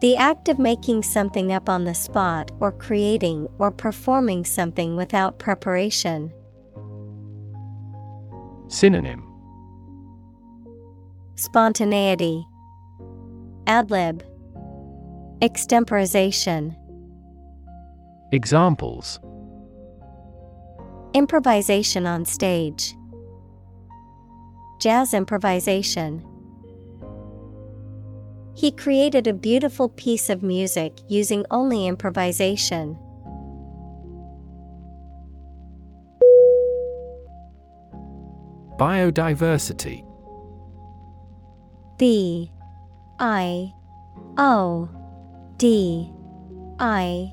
The 0.00 0.16
act 0.16 0.48
of 0.48 0.58
making 0.58 1.02
something 1.02 1.52
up 1.52 1.68
on 1.68 1.84
the 1.84 1.94
spot 1.94 2.50
or 2.58 2.72
creating 2.72 3.46
or 3.58 3.70
performing 3.70 4.46
something 4.46 4.96
without 4.96 5.38
preparation. 5.38 6.32
Synonym 8.70 9.26
Spontaneity, 11.34 12.46
Adlib, 13.66 14.22
Extemporization. 15.42 16.76
Examples 18.30 19.18
Improvisation 21.14 22.06
on 22.06 22.24
stage. 22.24 22.94
Jazz 24.80 25.14
improvisation. 25.14 26.24
He 28.54 28.70
created 28.70 29.26
a 29.26 29.32
beautiful 29.32 29.88
piece 29.88 30.30
of 30.30 30.44
music 30.44 30.92
using 31.08 31.44
only 31.50 31.88
improvisation. 31.88 32.96
Biodiversity. 38.80 40.06
B 41.98 42.50
I 43.18 43.74
O 44.38 44.88
D 45.58 46.10
I 46.78 47.30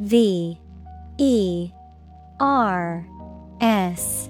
V 0.00 0.60
E 1.18 1.70
R 2.40 3.06
S 3.60 4.28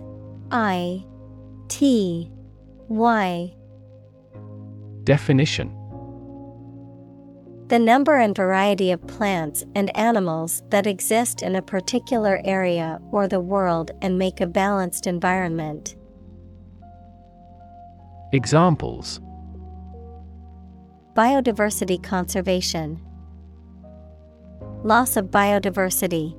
I 0.50 1.02
T 1.68 2.30
Y. 2.88 3.54
Definition. 5.04 5.70
The 7.68 7.78
number 7.78 8.18
and 8.18 8.36
variety 8.36 8.90
of 8.90 9.06
plants 9.06 9.64
and 9.74 9.96
animals 9.96 10.62
that 10.68 10.86
exist 10.86 11.40
in 11.40 11.56
a 11.56 11.62
particular 11.62 12.42
area 12.44 13.00
or 13.10 13.26
the 13.26 13.40
world 13.40 13.92
and 14.02 14.18
make 14.18 14.42
a 14.42 14.46
balanced 14.46 15.06
environment. 15.06 15.96
Examples 18.34 19.20
Biodiversity 21.14 22.02
conservation, 22.02 22.98
Loss 24.84 25.18
of 25.18 25.26
biodiversity. 25.26 26.34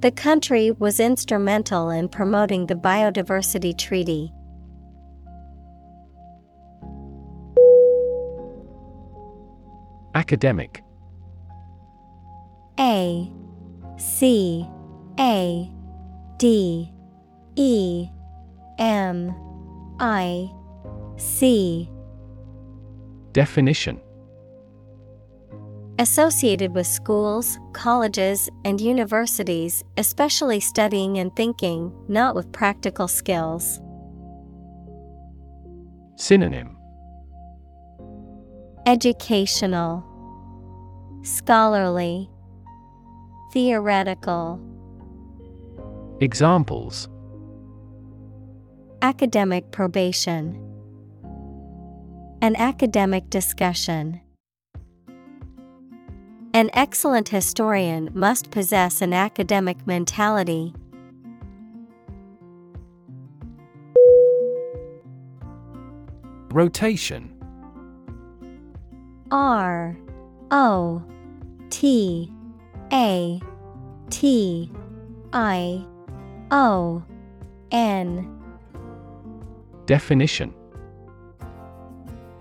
The 0.00 0.10
country 0.10 0.72
was 0.72 0.98
instrumental 0.98 1.90
in 1.90 2.08
promoting 2.08 2.66
the 2.66 2.74
Biodiversity 2.74 3.78
Treaty. 3.78 4.32
Academic 10.16 10.82
A 12.80 13.32
C 13.96 14.68
A 15.20 15.72
D 16.38 16.92
E 17.54 18.08
M 18.80 19.32
I 19.98 20.50
C 21.16 21.88
Definition. 23.32 24.00
Associated 25.98 26.74
with 26.74 26.86
schools, 26.86 27.58
colleges, 27.72 28.48
and 28.64 28.80
universities, 28.80 29.84
especially 29.96 30.58
studying 30.58 31.18
and 31.18 31.34
thinking, 31.36 31.92
not 32.08 32.34
with 32.34 32.50
practical 32.52 33.08
skills. 33.08 33.80
Synonym. 36.16 36.76
Educational, 38.86 40.04
Scholarly, 41.22 42.28
Theoretical. 43.52 44.60
Examples 46.20 47.08
Academic 49.02 49.72
probation, 49.72 50.56
An 52.40 52.54
academic 52.54 53.28
discussion. 53.30 54.20
An 56.54 56.70
excellent 56.72 57.28
historian 57.30 58.10
must 58.14 58.52
possess 58.52 59.02
an 59.02 59.12
academic 59.12 59.88
mentality. 59.88 60.72
Rotation 66.52 67.36
R 69.32 69.96
O 70.52 71.02
T 71.70 72.32
A 72.92 73.40
T 74.10 74.70
I 75.32 75.84
O 76.52 77.02
N 77.72 78.41
Definition. 79.92 80.54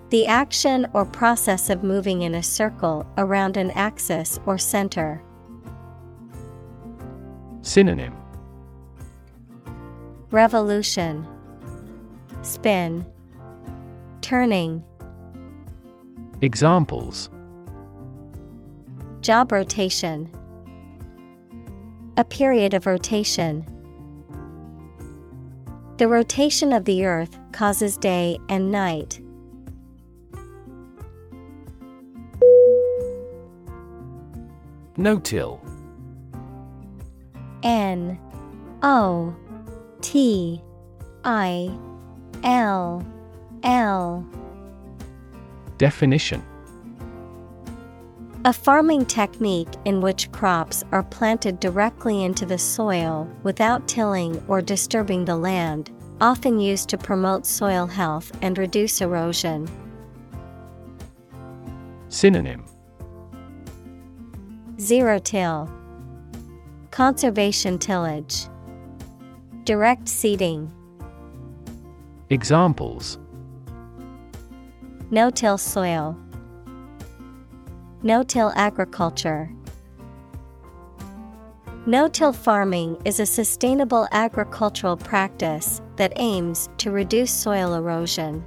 The 0.09 0.25
action 0.25 0.87
or 0.93 1.03
process 1.03 1.69
of 1.69 1.83
moving 1.83 2.21
in 2.21 2.35
a 2.35 2.41
circle 2.41 3.05
around 3.17 3.57
an 3.57 3.71
axis 3.71 4.39
or 4.45 4.57
center. 4.57 5.21
Synonym. 7.61 8.15
Revolution. 10.31 11.27
Spin. 12.41 13.05
Turning. 14.21 14.81
Examples. 16.39 17.29
Job 19.19 19.51
rotation. 19.51 20.31
A 22.15 22.23
period 22.23 22.73
of 22.73 22.85
rotation. 22.85 23.65
The 26.01 26.07
rotation 26.07 26.73
of 26.73 26.85
the 26.85 27.05
earth 27.05 27.37
causes 27.51 27.95
day 27.95 28.39
and 28.49 28.71
night. 28.71 29.21
No-till 34.97 35.61
N 37.61 38.19
O 38.81 39.35
T 40.01 40.59
I 41.23 41.69
L 42.43 43.05
L. 43.61 44.25
Definition 45.77 46.43
A 48.43 48.51
farming 48.51 49.05
technique 49.05 49.69
in 49.85 50.01
which 50.01 50.31
crops 50.31 50.83
are 50.91 51.03
planted 51.03 51.59
directly 51.59 52.23
into 52.23 52.43
the 52.43 52.57
soil 52.57 53.29
without 53.43 53.87
tilling 53.87 54.43
or 54.47 54.63
disturbing 54.63 55.25
the 55.25 55.35
land, 55.35 55.91
often 56.19 56.59
used 56.59 56.89
to 56.89 56.97
promote 56.97 57.45
soil 57.45 57.85
health 57.85 58.31
and 58.41 58.57
reduce 58.57 58.99
erosion. 58.99 59.69
Synonym. 62.09 62.65
Zero 64.79 65.19
till. 65.19 65.69
Conservation 66.89 67.77
tillage. 67.77 68.47
Direct 69.65 70.09
seeding. 70.09 70.71
Examples. 72.31 73.19
No-till 75.11 75.59
soil 75.59 76.17
No-till 78.03 78.51
agriculture. 78.55 79.51
No-till 81.85 82.33
farming 82.33 82.97
is 83.05 83.19
a 83.19 83.25
sustainable 83.25 84.07
agricultural 84.11 84.97
practice 84.97 85.81
that 85.97 86.13
aims 86.15 86.67
to 86.77 86.89
reduce 86.89 87.31
soil 87.31 87.75
erosion. 87.75 88.43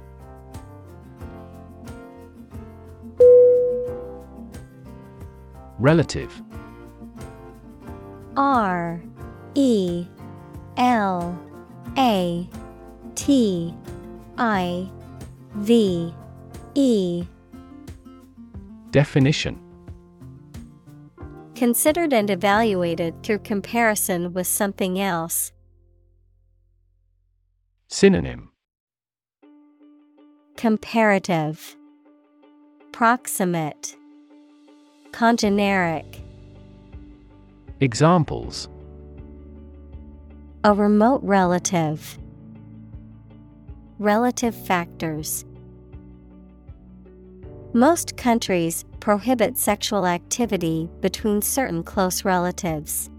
Relative. 5.79 6.41
R 8.35 9.01
E 9.53 10.05
L 10.75 11.39
A 11.97 12.49
T 13.15 13.73
I 14.37 14.91
V 15.55 16.13
E 16.73 17.25
Definition 18.95 19.59
Considered 21.53 22.13
and 22.13 22.29
evaluated 22.29 23.21
through 23.23 23.39
comparison 23.39 24.31
with 24.31 24.47
something 24.47 25.01
else. 25.01 25.51
Synonym 27.89 28.51
Comparative 30.55 31.75
Proximate 32.93 33.97
congeneric, 35.11 36.21
Examples 37.81 38.69
a 40.63 40.73
remote 40.73 41.19
relative. 41.21 42.17
Relative 43.99 44.55
factors. 44.55 45.43
Most 47.75 48.15
countries 48.15 48.85
prohibit 49.01 49.57
sexual 49.57 50.07
activity 50.07 50.89
between 51.01 51.41
certain 51.41 51.83
close 51.83 52.23
relatives. 52.23 53.09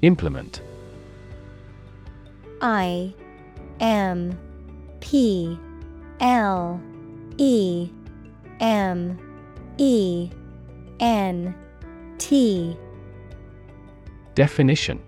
Implement. 0.00 0.62
I 2.62 3.12
M 3.78 4.38
P 5.00 5.58
L 6.20 6.80
E 7.36 7.90
M 8.58 9.18
E 9.76 10.30
N 10.98 11.54
T. 12.16 12.74
Definition 14.34 15.02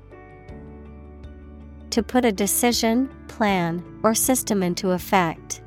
To 1.91 2.03
put 2.03 2.25
a 2.25 2.33
decision, 2.33 3.09
plan, 3.27 3.83
or 4.03 4.15
system 4.15 4.63
into 4.63 4.91
effect. 4.91 5.61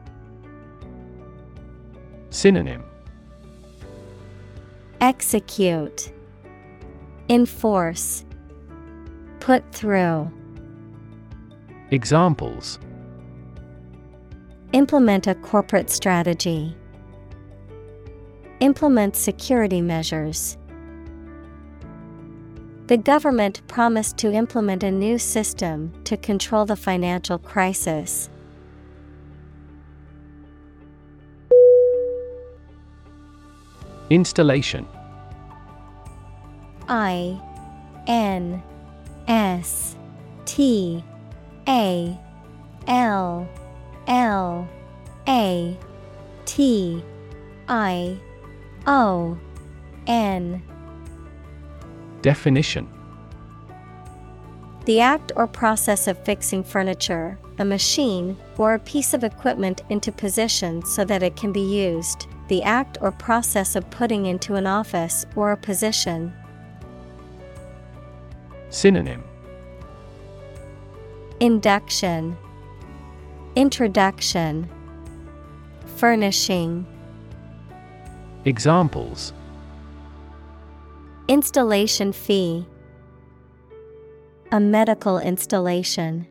Synonym 2.29 2.83
Execute 5.01 6.11
Enforce 7.29 8.23
Put 9.41 9.69
through 9.73 10.31
Examples 11.91 12.79
Implement 14.71 15.27
a 15.27 15.35
corporate 15.35 15.91
strategy. 15.91 16.75
Implement 18.61 19.15
security 19.15 19.81
measures. 19.81 20.57
The 22.87 22.97
government 22.97 23.61
promised 23.67 24.17
to 24.17 24.31
implement 24.33 24.83
a 24.83 24.91
new 24.91 25.17
system 25.17 25.93
to 26.03 26.17
control 26.17 26.65
the 26.65 26.75
financial 26.75 27.37
crisis. 27.39 28.29
Installation 34.09 34.85
I 36.89 37.39
N 38.05 38.61
S 39.29 39.95
T 40.43 41.01
A 41.67 42.19
L 42.87 43.47
L 44.07 44.67
A 45.27 45.77
T 46.45 47.03
I 47.69 48.17
O 48.85 49.37
N 50.05 50.61
Definition. 52.23 52.87
The 54.85 55.01
act 55.01 55.33
or 55.35 55.45
process 55.45 56.07
of 56.07 56.17
fixing 56.23 56.63
furniture, 56.63 57.37
a 57.59 57.65
machine, 57.65 58.37
or 58.57 58.73
a 58.73 58.79
piece 58.79 59.13
of 59.13 59.25
equipment 59.25 59.81
into 59.89 60.11
position 60.11 60.85
so 60.85 61.03
that 61.03 61.21
it 61.21 61.35
can 61.35 61.51
be 61.51 61.61
used. 61.61 62.27
The 62.47 62.63
act 62.63 62.97
or 63.01 63.11
process 63.11 63.75
of 63.75 63.89
putting 63.91 64.25
into 64.25 64.55
an 64.55 64.65
office 64.65 65.25
or 65.35 65.51
a 65.51 65.57
position. 65.57 66.33
Synonym. 68.69 69.23
Induction, 71.41 72.37
Introduction, 73.57 74.69
Furnishing, 75.97 76.85
Examples 78.45 79.33
Installation 81.29 82.11
fee, 82.11 82.67
A 84.51 84.59
medical 84.59 85.19
installation. 85.19 86.27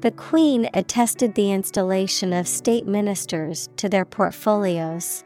The 0.00 0.10
Queen 0.10 0.68
attested 0.74 1.34
the 1.34 1.50
installation 1.50 2.34
of 2.34 2.46
state 2.46 2.86
ministers 2.86 3.70
to 3.76 3.88
their 3.88 4.04
portfolios. 4.04 5.24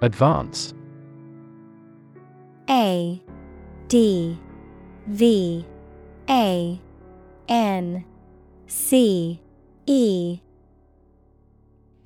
Advance 0.00 0.72
A 2.70 3.22
D 3.88 4.38
V 5.06 5.66
A 6.30 6.80
N 7.46 8.04
C 8.66 9.42
E 9.84 10.40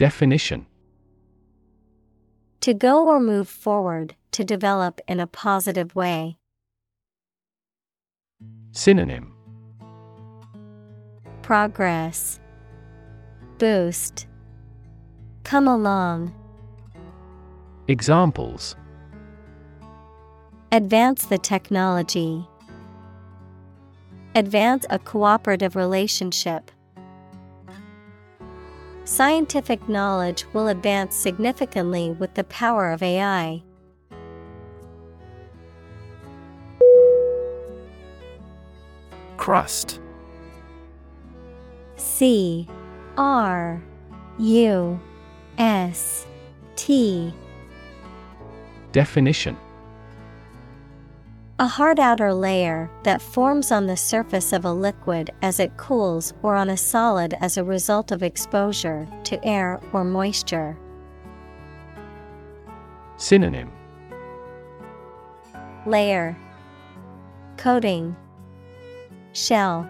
Definition 0.02 0.66
To 2.62 2.74
go 2.74 3.06
or 3.06 3.20
move 3.20 3.48
forward, 3.48 4.16
to 4.32 4.42
develop 4.42 5.00
in 5.06 5.20
a 5.20 5.28
positive 5.28 5.94
way. 5.94 6.38
Synonym 8.72 9.32
Progress 11.42 12.40
Boost 13.58 14.26
Come 15.44 15.68
along. 15.68 16.34
Examples 17.86 18.74
Advance 20.72 21.26
the 21.26 21.38
technology. 21.38 22.44
Advance 24.34 24.84
a 24.90 24.98
cooperative 24.98 25.76
relationship. 25.76 26.71
Scientific 29.12 29.90
knowledge 29.90 30.46
will 30.54 30.68
advance 30.68 31.14
significantly 31.14 32.12
with 32.12 32.32
the 32.32 32.44
power 32.44 32.90
of 32.90 33.02
AI. 33.02 33.62
Crust. 39.36 40.00
C 41.96 42.66
R 43.18 43.82
U 44.38 44.98
S 45.58 46.26
T. 46.76 47.34
Definition 48.92 49.58
A 51.58 51.66
hard 51.66 52.00
outer 52.00 52.32
layer 52.32 52.90
that 53.04 53.20
forms 53.20 53.70
on 53.70 53.86
the 53.86 53.96
surface 53.96 54.52
of 54.52 54.64
a 54.64 54.72
liquid 54.72 55.30
as 55.42 55.60
it 55.60 55.76
cools 55.76 56.32
or 56.42 56.56
on 56.56 56.70
a 56.70 56.76
solid 56.76 57.34
as 57.40 57.56
a 57.56 57.64
result 57.64 58.10
of 58.10 58.22
exposure 58.22 59.06
to 59.24 59.44
air 59.44 59.78
or 59.92 60.02
moisture. 60.02 60.76
Synonym. 63.18 63.70
Layer. 65.86 66.36
Coating. 67.58 68.16
Shell. 69.32 69.88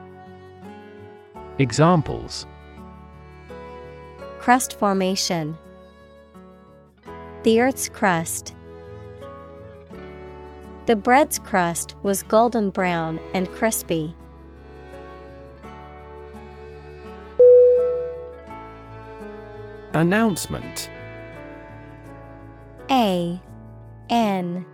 Examples. 1.58 2.46
Crust 4.40 4.78
formation. 4.78 5.56
The 7.44 7.60
Earth's 7.60 7.88
crust. 7.88 8.54
The 10.86 10.96
bread's 10.96 11.38
crust 11.38 11.94
was 12.02 12.24
golden 12.24 12.70
brown 12.70 13.20
and 13.34 13.48
crispy. 13.52 14.16
Announcement. 19.94 20.90
A 22.90 23.40
N 24.10 24.66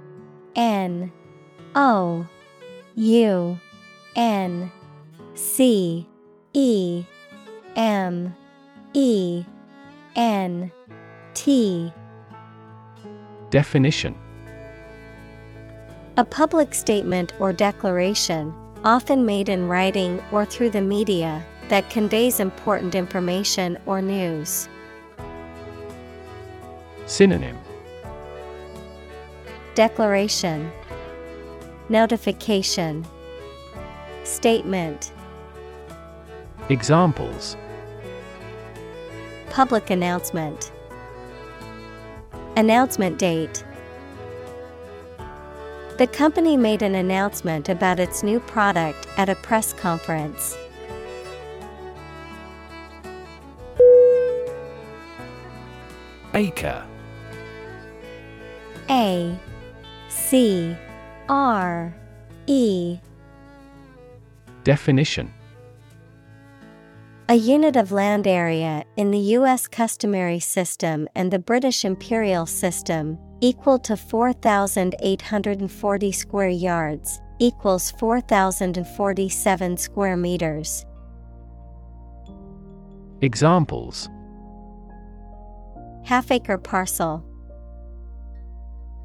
N 0.56 1.12
O 1.74 2.26
U 2.94 3.58
N 4.16 4.72
C 5.34 6.08
E 6.54 7.04
M 7.76 8.34
E 8.94 9.44
N 10.16 10.72
T. 11.34 11.92
Definition 13.50 14.14
A 16.18 16.24
public 16.24 16.74
statement 16.74 17.32
or 17.38 17.52
declaration, 17.52 18.52
often 18.82 19.24
made 19.24 19.48
in 19.48 19.68
writing 19.68 20.20
or 20.32 20.44
through 20.44 20.70
the 20.70 20.80
media, 20.80 21.46
that 21.68 21.88
conveys 21.90 22.40
important 22.40 22.96
information 22.96 23.78
or 23.86 24.02
news. 24.02 24.68
Synonym. 27.06 27.56
Declaration. 29.76 30.72
Notification. 31.88 33.06
Statement. 34.24 35.12
Examples. 36.68 37.56
Public 39.50 39.90
announcement. 39.90 40.72
Announcement 42.56 43.20
date 43.20 43.62
The 45.98 46.06
company 46.06 46.56
made 46.56 46.82
an 46.82 46.94
announcement 46.94 47.68
about 47.68 47.98
its 47.98 48.22
new 48.22 48.38
product 48.38 49.08
at 49.16 49.28
a 49.28 49.34
press 49.34 49.72
conference. 49.72 50.56
Acre. 56.34 56.86
A 58.88 59.36
C 60.08 60.76
R 61.28 61.92
E 62.46 63.00
Definition 64.62 65.34
A 67.28 67.34
unit 67.34 67.74
of 67.74 67.90
land 67.90 68.28
area 68.28 68.84
in 68.96 69.10
the 69.10 69.18
U.S. 69.18 69.66
customary 69.66 70.38
system 70.38 71.08
and 71.16 71.32
the 71.32 71.40
British 71.40 71.84
imperial 71.84 72.46
system, 72.46 73.18
equal 73.40 73.78
to 73.80 73.96
4,840 73.96 76.12
square 76.12 76.48
yards, 76.48 77.20
equals 77.38 77.90
4,047 77.92 79.76
square 79.76 80.16
meters. 80.16 80.84
Examples 83.20 84.08
Half 86.04 86.30
acre 86.30 86.56
parcel. 86.56 87.24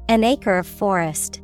An 0.08 0.24
acre 0.24 0.58
of 0.58 0.66
forest. 0.66 1.40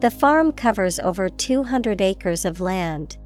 The 0.00 0.10
farm 0.10 0.52
covers 0.52 0.98
over 0.98 1.28
200 1.28 2.00
acres 2.00 2.44
of 2.44 2.60
land. 2.60 3.18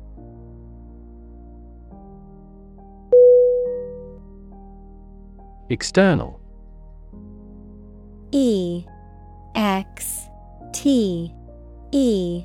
External 5.71 6.41
E 8.33 8.85
X 9.55 10.29
T 10.73 11.33
E 11.93 12.45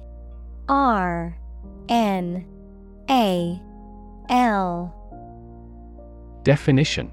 R 0.69 1.37
N 1.89 2.45
A 3.09 3.61
L 4.29 4.97
Definition. 6.43 7.11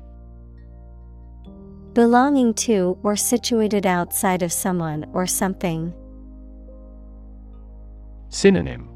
Belonging 1.93 2.55
to 2.55 2.99
or 3.03 3.17
situated 3.17 3.85
outside 3.87 4.43
of 4.43 4.53
someone 4.53 5.05
or 5.13 5.27
something. 5.27 5.93
Synonym. 8.29 8.89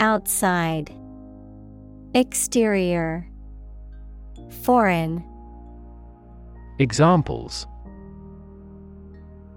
Outside. 0.00 0.92
Exterior. 2.14 3.28
Foreign 4.62 5.24
Examples. 6.80 7.66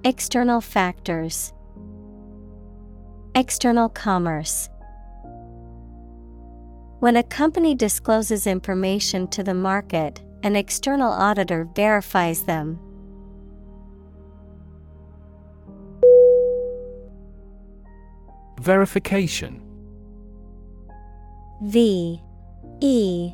External 0.03 0.59
factors. 0.59 1.53
External 3.35 3.89
commerce. 3.89 4.69
When 6.99 7.17
a 7.17 7.23
company 7.23 7.75
discloses 7.75 8.47
information 8.47 9.27
to 9.27 9.43
the 9.43 9.53
market, 9.53 10.19
an 10.41 10.55
external 10.55 11.11
auditor 11.11 11.69
verifies 11.75 12.43
them. 12.45 12.79
Verification. 18.59 19.61
V 21.61 22.19
E 22.79 23.33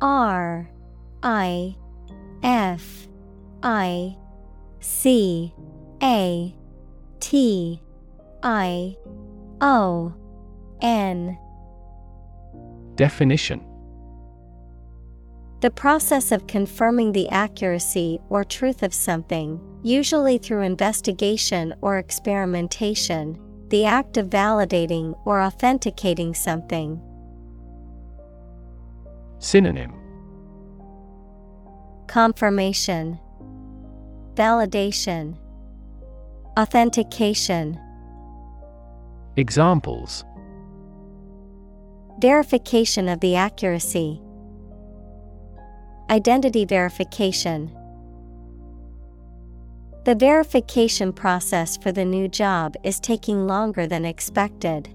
R 0.00 0.70
I 1.22 1.76
F 2.42 3.09
I 3.62 4.16
C 4.80 5.54
A 6.02 6.54
T 7.20 7.82
I 8.42 8.96
O 9.60 10.14
N. 10.80 11.38
Definition. 12.94 13.66
The 15.60 15.70
process 15.70 16.32
of 16.32 16.46
confirming 16.46 17.12
the 17.12 17.28
accuracy 17.28 18.18
or 18.30 18.44
truth 18.44 18.82
of 18.82 18.94
something, 18.94 19.60
usually 19.82 20.38
through 20.38 20.62
investigation 20.62 21.74
or 21.82 21.98
experimentation, 21.98 23.38
the 23.68 23.84
act 23.84 24.16
of 24.16 24.28
validating 24.30 25.18
or 25.26 25.38
authenticating 25.40 26.32
something. 26.32 26.98
Synonym. 29.38 29.92
Confirmation, 32.06 33.20
Validation, 34.34 35.36
Authentication. 36.58 37.78
Examples 39.36 40.24
Verification 42.20 43.08
of 43.08 43.20
the 43.20 43.36
accuracy, 43.36 44.20
Identity 46.10 46.64
verification. 46.64 47.70
The 50.04 50.16
verification 50.16 51.12
process 51.12 51.76
for 51.76 51.92
the 51.92 52.04
new 52.04 52.26
job 52.26 52.74
is 52.82 52.98
taking 52.98 53.46
longer 53.46 53.86
than 53.86 54.04
expected. 54.04 54.88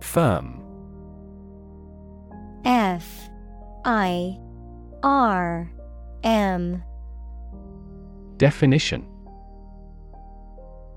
Firm 0.00 0.62
F 2.64 3.28
I 3.84 4.38
R 5.02 5.70
M 6.22 6.82
Definition 8.38 9.06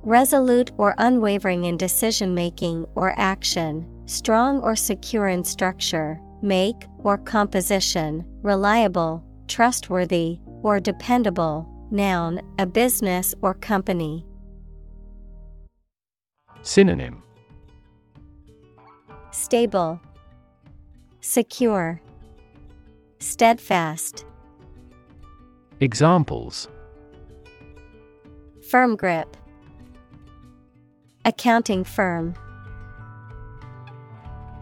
Resolute 0.04 0.72
or 0.78 0.96
unwavering 0.98 1.66
in 1.66 1.76
decision 1.76 2.34
making 2.34 2.86
or 2.96 3.14
action, 3.20 3.86
strong 4.06 4.62
or 4.62 4.76
secure 4.76 5.28
in 5.28 5.44
structure, 5.44 6.22
make 6.42 6.86
or 7.00 7.18
composition, 7.18 8.24
reliable, 8.42 9.22
trustworthy, 9.48 10.40
or 10.62 10.80
dependable. 10.80 11.68
Noun, 11.92 12.42
a 12.58 12.66
business 12.66 13.36
or 13.42 13.54
company. 13.54 14.26
Synonym 16.62 17.22
Stable, 19.32 20.00
Secure, 21.22 22.02
Steadfast. 23.20 24.26
Examples 25.80 26.68
Firm 28.70 28.96
grip. 28.96 29.36
Accounting 31.26 31.84
firm. 31.84 32.36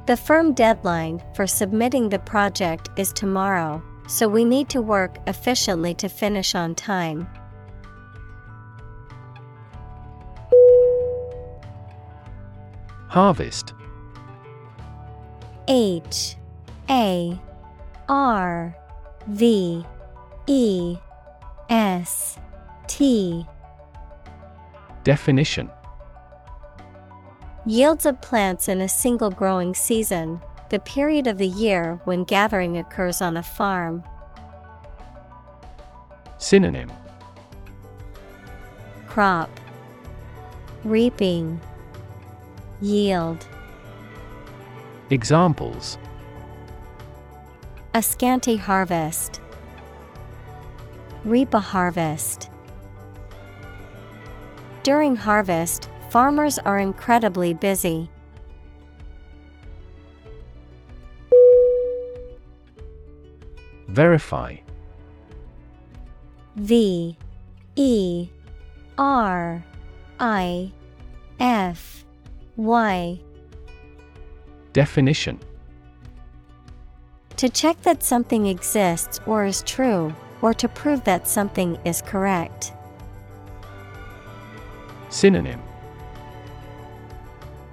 The 0.08 0.16
firm 0.16 0.54
deadline 0.54 1.22
for 1.36 1.46
submitting 1.46 2.08
the 2.08 2.20
project 2.20 2.90
is 2.98 3.12
tomorrow, 3.12 3.84
so 4.08 4.28
we 4.28 4.46
need 4.46 4.70
to 4.70 4.82
work 4.82 5.18
efficiently 5.28 5.94
to 5.96 6.08
finish 6.08 6.56
on 6.56 6.76
time. 6.76 7.28
Harvest 13.10 13.74
H 15.68 16.38
A 16.90 17.40
R 18.08 18.76
V 19.28 19.86
E 20.48 20.98
S 21.70 22.38
T. 22.88 23.46
Definition. 25.04 25.70
Yields 27.66 28.06
of 28.06 28.22
plants 28.22 28.68
in 28.68 28.82
a 28.82 28.88
single 28.88 29.32
growing 29.32 29.74
season, 29.74 30.40
the 30.70 30.80
period 30.80 31.26
of 31.26 31.40
the 31.40 31.48
year 31.48 32.00
when 32.04 32.24
gathering 32.24 32.78
occurs 32.78 33.22
on 33.22 33.38
a 33.38 33.44
farm. 33.44 34.04
Synonym. 36.38 36.92
Crop. 39.08 39.50
Reaping. 40.84 41.60
Yield. 42.82 43.48
Examples 45.10 45.98
A 47.96 48.04
scanty 48.04 48.58
harvest. 48.58 49.40
Reap 51.24 51.54
a 51.54 51.62
harvest. 51.62 52.50
During 54.84 55.16
harvest, 55.16 55.90
farmers 56.10 56.60
are 56.60 56.78
incredibly 56.78 57.54
busy. 57.54 58.10
Verify 63.88 64.58
V 66.58 67.18
E 67.78 68.28
R 68.98 69.64
I 70.20 70.74
F 71.40 72.04
Y 72.58 73.22
Definition 74.74 75.40
To 77.38 77.50
check 77.50 77.82
that 77.82 78.02
something 78.02 78.46
exists 78.48 79.20
or 79.26 79.46
is 79.46 79.62
true, 79.64 80.16
or 80.42 80.54
to 80.54 80.70
prove 80.70 81.04
that 81.04 81.28
something 81.28 81.78
is 81.84 82.02
correct. 82.02 82.72
Synonym 85.10 85.62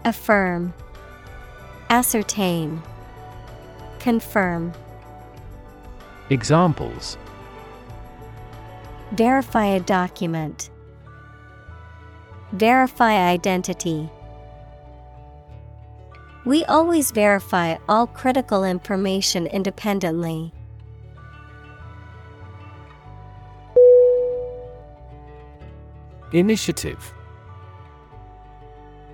Affirm, 0.04 0.74
Ascertain, 1.90 2.82
Confirm. 4.00 4.72
Examples 6.30 7.16
Verify 9.12 9.66
a 9.66 9.80
document. 9.80 10.70
Verify 12.52 13.12
identity. 13.12 14.10
We 16.44 16.64
always 16.64 17.12
verify 17.12 17.76
all 17.88 18.06
critical 18.08 18.64
information 18.64 19.46
independently. 19.46 20.52
Initiative. 26.32 27.14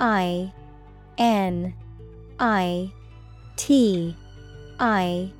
I 0.00 0.52
N 1.18 1.74
I 2.38 2.92
T 3.56 4.16
I 4.78 5.30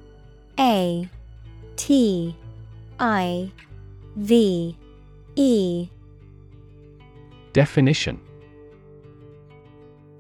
A 0.59 1.09
T 1.77 2.37
I 2.99 3.53
V 4.17 4.77
E. 5.37 5.89
Definition 7.53 8.21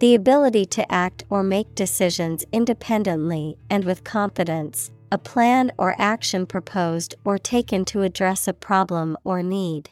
The 0.01 0.15
ability 0.15 0.65
to 0.67 0.93
act 0.93 1.25
or 1.29 1.43
make 1.43 1.75
decisions 1.75 2.45
independently 2.53 3.57
and 3.69 3.85
with 3.85 4.05
confidence, 4.05 4.93
a 5.11 5.19
plan 5.19 5.73
or 5.77 5.97
action 5.99 6.47
proposed 6.47 7.17
or 7.25 7.37
taken 7.37 7.85
to 7.87 8.03
address 8.03 8.47
a 8.47 8.53
problem 8.53 9.17
or 9.25 9.43
need. 9.43 9.91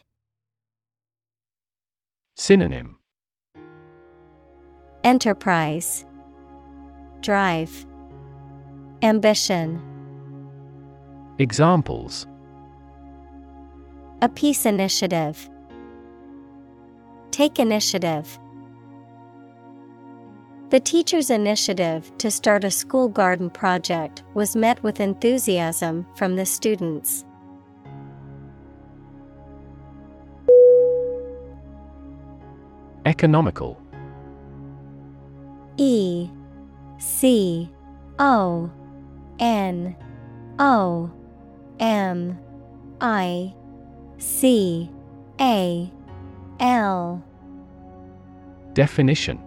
Synonym 2.36 2.98
Enterprise, 5.02 6.04
Drive, 7.20 7.84
Ambition. 9.02 9.82
Examples 11.38 12.28
A 14.22 14.28
peace 14.28 14.66
initiative. 14.66 15.50
Take 17.32 17.58
initiative. 17.58 18.38
The 20.68 20.80
teacher's 20.80 21.30
initiative 21.30 22.10
to 22.18 22.28
start 22.28 22.64
a 22.64 22.72
school 22.72 23.08
garden 23.08 23.50
project 23.50 24.24
was 24.34 24.56
met 24.56 24.82
with 24.82 24.98
enthusiasm 24.98 26.04
from 26.16 26.34
the 26.34 26.44
students. 26.44 27.24
Economical. 33.04 33.80
E 35.76 36.28
C 36.98 37.70
O 38.18 38.68
N 39.38 39.94
O 40.58 41.08
M 41.78 42.36
I 43.00 43.54
C 44.18 44.90
A 45.40 45.92
L. 46.58 47.22
Definition 48.72 49.38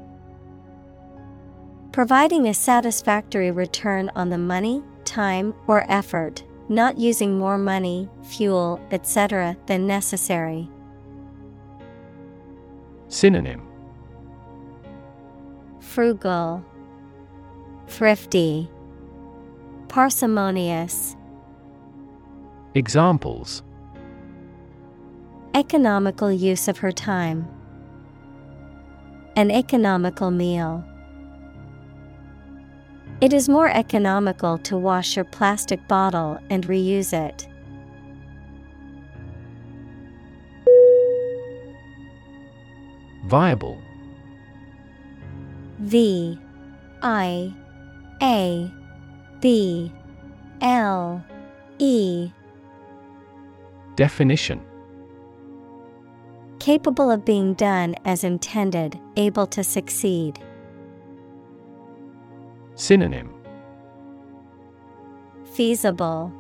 Providing 1.92 2.48
a 2.48 2.54
satisfactory 2.54 3.50
return 3.50 4.12
on 4.16 4.30
the 4.30 4.38
money, 4.38 4.84
time, 5.06 5.56
or 5.68 5.86
effort, 5.92 6.44
not 6.70 7.00
using 7.00 7.38
more 7.38 7.58
money, 7.58 8.08
fuel, 8.24 8.80
etc. 8.92 9.58
than 9.66 9.88
necessary. 9.88 10.70
Synonym 13.08 13.68
Frugal, 15.80 16.64
Thrifty, 17.88 18.70
Parsimonious. 19.88 21.16
Examples 22.76 23.64
Economical 25.56 26.32
use 26.32 26.68
of 26.68 26.78
her 26.78 26.92
time. 26.92 27.48
An 29.36 29.50
economical 29.50 30.30
meal. 30.30 30.86
It 33.22 33.34
is 33.34 33.50
more 33.50 33.68
economical 33.68 34.58
to 34.60 34.78
wash 34.78 35.18
your 35.18 35.26
plastic 35.26 35.86
bottle 35.90 36.40
and 36.50 36.66
reuse 36.68 37.12
it. 37.12 37.48
Viable 43.26 43.78
V 45.80 46.40
I 47.02 47.54
A 48.22 48.72
B 49.42 49.92
L 50.62 51.24
E 51.78 52.32
Definition 53.96 54.62
Capable 56.60 57.12
of 57.12 57.26
being 57.26 57.54
done 57.54 57.96
as 58.06 58.24
intended, 58.24 58.98
able 59.18 59.46
to 59.48 59.64
succeed. 59.64 60.40
Synonym 62.80 63.30
Feasible, 65.54 66.32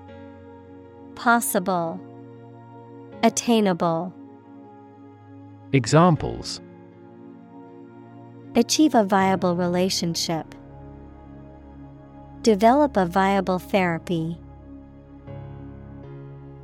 Possible, 1.14 2.00
Attainable. 3.24 4.14
Examples 5.74 6.62
Achieve 8.56 8.96
a 8.96 9.04
viable 9.04 9.58
relationship. 9.58 10.56
Develop 12.42 12.96
a 12.96 13.06
viable 13.06 13.60
therapy. 13.60 14.38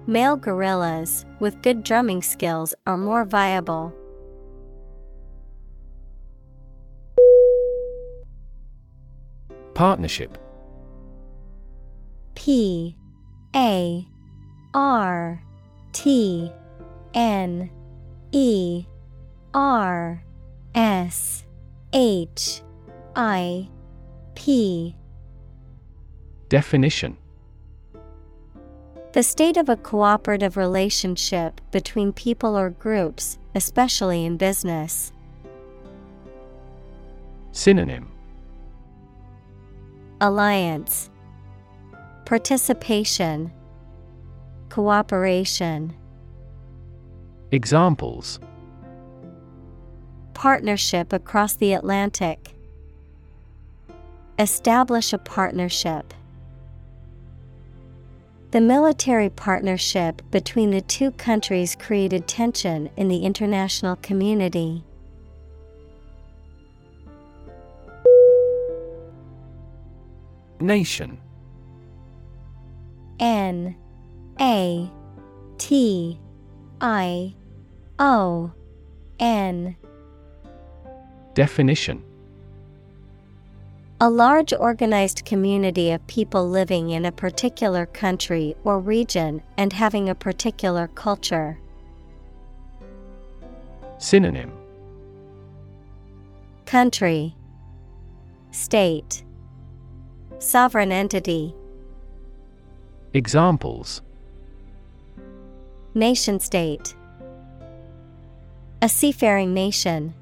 Male 0.07 0.37
gorillas 0.37 1.25
with 1.41 1.61
good 1.61 1.83
drumming 1.83 2.21
skills 2.21 2.73
are 2.87 2.97
more 2.97 3.25
viable. 3.25 3.93
Partnership. 9.75 10.37
P 12.33 12.95
A 13.53 14.07
R 14.73 15.43
T 15.91 16.49
N 17.13 17.69
E 18.31 18.85
R 19.53 20.23
S 20.73 21.45
H 21.91 22.61
I 23.17 23.69
P. 24.33 24.95
Definition. 26.47 27.17
The 29.11 29.23
state 29.23 29.57
of 29.57 29.67
a 29.67 29.75
cooperative 29.75 30.55
relationship 30.55 31.59
between 31.71 32.13
people 32.13 32.57
or 32.57 32.69
groups, 32.69 33.39
especially 33.55 34.23
in 34.23 34.37
business. 34.37 35.11
Synonym 37.51 38.14
Alliance 40.25 41.11
Participation 42.25 43.51
Cooperation 44.69 45.95
Examples 47.51 48.39
Partnership 50.33 51.13
across 51.13 51.53
the 51.53 51.73
Atlantic. 51.73 52.55
Establish 54.39 55.13
a 55.13 55.19
partnership. 55.19 56.11
The 58.49 58.61
military 58.61 59.29
partnership 59.29 60.23
between 60.31 60.71
the 60.71 60.81
two 60.81 61.11
countries 61.11 61.77
created 61.79 62.27
tension 62.27 62.89
in 62.97 63.09
the 63.09 63.19
international 63.19 63.95
community. 63.97 64.83
Nation. 70.65 71.17
N 73.19 73.75
A 74.39 74.91
T 75.57 76.19
I 76.81 77.35
O 77.99 78.51
N. 79.19 79.75
Definition. 81.33 82.03
A 84.01 84.09
large 84.09 84.53
organized 84.53 85.23
community 85.25 85.91
of 85.91 86.05
people 86.07 86.49
living 86.49 86.89
in 86.89 87.05
a 87.05 87.11
particular 87.11 87.85
country 87.85 88.55
or 88.63 88.79
region 88.79 89.41
and 89.57 89.71
having 89.71 90.09
a 90.09 90.15
particular 90.15 90.87
culture. 90.87 91.57
Synonym. 93.97 94.51
Country. 96.65 97.35
State 98.51 99.24
Sovereign 100.39 100.91
entity 100.91 101.55
Examples 103.13 104.01
Nation 105.93 106.41
state. 106.41 106.93
A 108.81 108.89
seafaring 108.89 109.53
nation. 109.53 110.13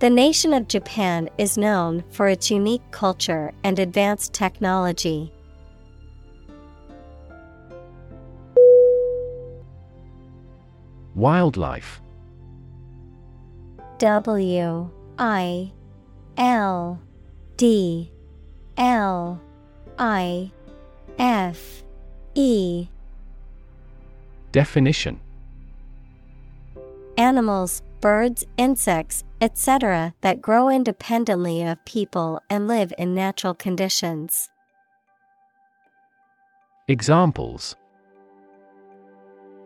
The 0.00 0.10
nation 0.10 0.52
of 0.52 0.68
Japan 0.68 1.30
is 1.38 1.56
known 1.56 2.04
for 2.10 2.28
its 2.28 2.50
unique 2.50 2.82
culture 2.90 3.52
and 3.64 3.78
advanced 3.78 4.34
technology. 4.34 5.32
Wildlife 11.14 12.02
W 13.96 14.90
I 15.18 15.72
L 16.36 17.00
D 17.58 18.08
L 18.76 19.40
I 19.98 20.52
F 21.18 21.82
E 22.36 22.86
Definition 24.52 25.18
Animals, 27.16 27.82
birds, 28.00 28.44
insects, 28.56 29.24
etc., 29.40 30.14
that 30.20 30.40
grow 30.40 30.68
independently 30.68 31.64
of 31.64 31.84
people 31.84 32.40
and 32.48 32.68
live 32.68 32.92
in 32.96 33.12
natural 33.12 33.54
conditions. 33.54 34.50
Examples 36.86 37.74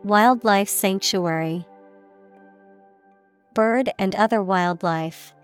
Wildlife 0.03 0.67
Sanctuary 0.67 1.67
Bird 3.53 3.91
and 3.99 4.15
other 4.15 4.41
wildlife. 4.41 5.35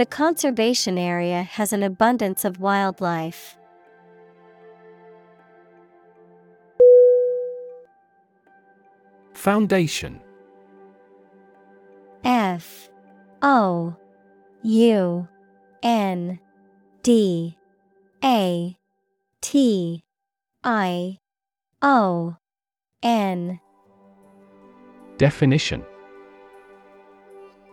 The 0.00 0.06
conservation 0.06 0.96
area 0.96 1.42
has 1.42 1.74
an 1.74 1.82
abundance 1.82 2.46
of 2.46 2.58
wildlife. 2.58 3.58
Foundation. 9.34 10.18
F 12.24 12.88
O 13.42 13.94
U 14.62 15.28
N 15.82 16.40
D 17.02 17.58
A 18.24 18.78
T 19.42 20.02
I 20.64 21.18
O 21.82 22.36
N. 23.02 23.60
Definition 25.18 25.84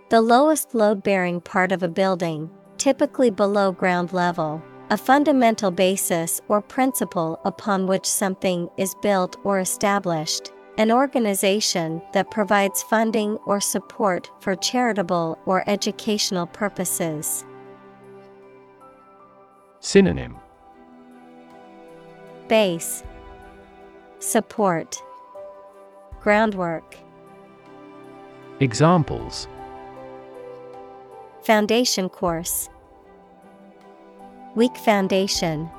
The 0.10 0.22
lowest 0.22 0.74
load 0.74 1.04
bearing 1.04 1.42
part 1.42 1.74
of 1.74 1.84
a 1.84 1.90
building, 1.90 2.50
typically 2.78 3.30
below 3.30 3.74
ground 3.74 4.14
level, 4.14 4.64
a 4.90 4.96
fundamental 4.96 5.70
basis 5.70 6.40
or 6.48 6.62
principle 6.62 7.42
upon 7.44 7.88
which 7.88 8.06
something 8.06 8.70
is 8.78 8.96
built 9.02 9.36
or 9.44 9.60
established. 9.60 10.54
An 10.78 10.94
organization 10.94 12.02
that 12.14 12.32
provides 12.32 12.84
funding 12.84 13.36
or 13.46 13.60
support 13.60 14.32
for 14.40 14.56
charitable 14.56 15.38
or 15.46 15.70
educational 15.70 16.48
purposes. 16.48 17.44
Synonym 19.82 20.38
Base 22.48 23.04
Support 24.20 25.04
Groundwork 26.22 26.96
Examples 28.62 29.50
Foundation 31.48 32.10
course 32.10 32.68
Weak 34.54 34.76
foundation. 34.76 35.70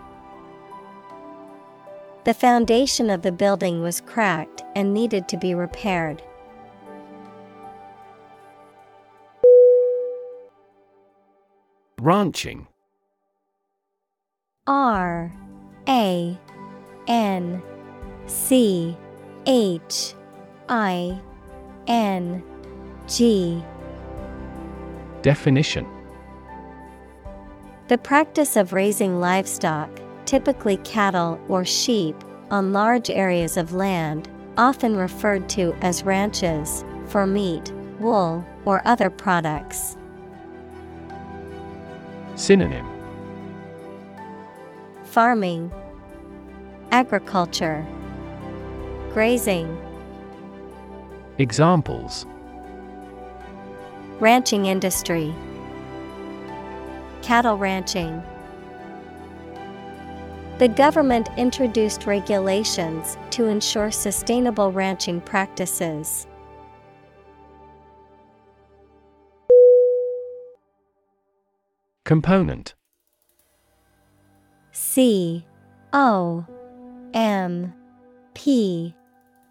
The 2.24 2.32
foundation 2.32 3.10
of 3.10 3.20
the 3.20 3.32
building 3.32 3.82
was 3.82 4.00
cracked 4.00 4.62
and 4.74 4.94
needed 4.94 5.28
to 5.28 5.36
be 5.36 5.52
repaired. 5.52 6.22
Ranching 12.00 12.66
R 14.66 15.30
A 15.86 16.38
N 17.08 17.62
C 18.24 18.96
H 19.44 20.14
I 20.70 21.20
N 21.86 22.42
G 23.06 23.62
Definition. 25.22 25.86
The 27.88 27.98
practice 27.98 28.56
of 28.56 28.72
raising 28.72 29.18
livestock, 29.18 29.90
typically 30.26 30.76
cattle 30.78 31.40
or 31.48 31.64
sheep, 31.64 32.16
on 32.50 32.72
large 32.72 33.10
areas 33.10 33.56
of 33.56 33.72
land, 33.72 34.28
often 34.56 34.96
referred 34.96 35.48
to 35.50 35.74
as 35.80 36.02
ranches, 36.02 36.84
for 37.06 37.26
meat, 37.26 37.72
wool, 37.98 38.44
or 38.64 38.82
other 38.84 39.10
products. 39.10 39.96
Synonym. 42.36 42.86
Farming, 45.04 45.72
Agriculture, 46.90 47.86
Grazing, 49.12 49.76
Examples 51.38 52.26
Ranching 54.20 54.66
industry, 54.66 55.32
Cattle 57.22 57.56
ranching. 57.56 58.22
The 60.58 60.66
government 60.68 61.28
introduced 61.36 62.06
regulations 62.06 63.16
to 63.30 63.46
ensure 63.46 63.90
sustainable 63.90 64.72
ranching 64.72 65.20
practices. 65.20 66.26
Component 72.04 72.74
C 74.72 75.46
O 75.92 76.46
M 77.14 77.74
P 78.34 78.94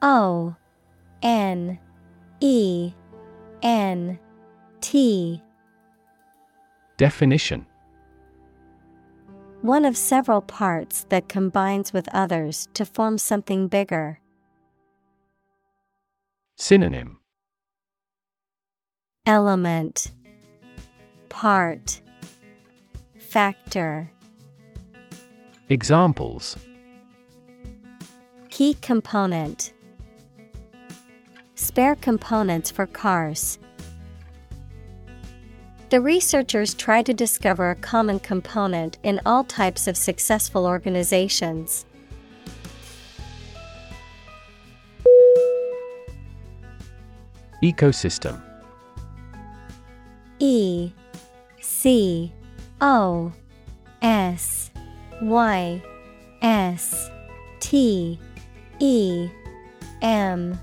O 0.02 0.56
N 1.22 1.80
E 2.41 2.94
N 3.61 4.19
T. 4.81 5.41
Definition. 6.97 7.65
One 9.61 9.85
of 9.85 9.97
several 9.97 10.41
parts 10.41 11.05
that 11.09 11.27
combines 11.27 11.91
with 11.91 12.07
others 12.13 12.67
to 12.73 12.85
form 12.85 13.17
something 13.17 13.67
bigger. 13.67 14.19
Synonym. 16.55 17.19
Element. 19.25 20.11
Part. 21.29 22.01
Factor. 23.19 24.11
Examples. 25.69 26.55
Key 28.49 28.75
component. 28.75 29.73
Spare 31.55 31.95
components 31.95 32.71
for 32.71 32.85
cars. 32.87 33.59
The 35.89 36.01
researchers 36.01 36.73
try 36.73 37.01
to 37.01 37.14
discover 37.14 37.72
a 37.72 37.76
common 37.76 38.19
component 38.19 38.97
in 39.03 39.22
all 39.26 39.45
types 39.45 39.88
of 39.88 39.95
successful 39.95 40.65
organizations. 40.65 41.85
Ecosystem. 47.64 48.41
E 50.39 50.91
C 51.61 52.34
O 52.81 53.31
S 54.01 54.72
Y 55.22 55.81
S 56.41 57.09
T 57.61 58.19
E 58.80 59.30
M. 60.01 60.59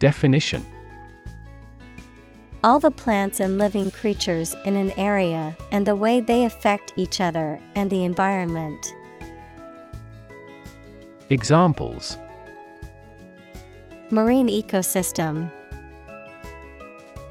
Definition 0.00 0.66
All 2.62 2.78
the 2.78 2.90
plants 2.90 3.40
and 3.40 3.56
living 3.56 3.90
creatures 3.90 4.54
in 4.66 4.76
an 4.76 4.90
area 4.98 5.56
and 5.72 5.86
the 5.86 5.96
way 5.96 6.20
they 6.20 6.44
affect 6.44 6.92
each 6.96 7.18
other 7.18 7.58
and 7.74 7.88
the 7.88 8.04
environment. 8.04 8.94
Examples 11.30 12.18
Marine 14.10 14.48
ecosystem. 14.48 15.50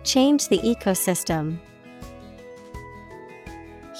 Change 0.03 0.47
the 0.47 0.59
ecosystem. 0.59 1.59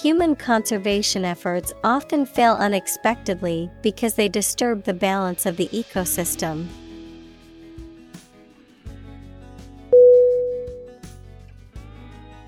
Human 0.02 0.36
conservation 0.36 1.26
efforts 1.26 1.74
often 1.84 2.26
fail 2.26 2.54
unexpectedly 2.54 3.70
because 3.84 4.16
they 4.16 4.30
disturb 4.30 4.84
the 4.86 4.94
balance 4.94 5.46
of 5.46 5.58
the 5.58 5.68
ecosystem. 5.68 6.68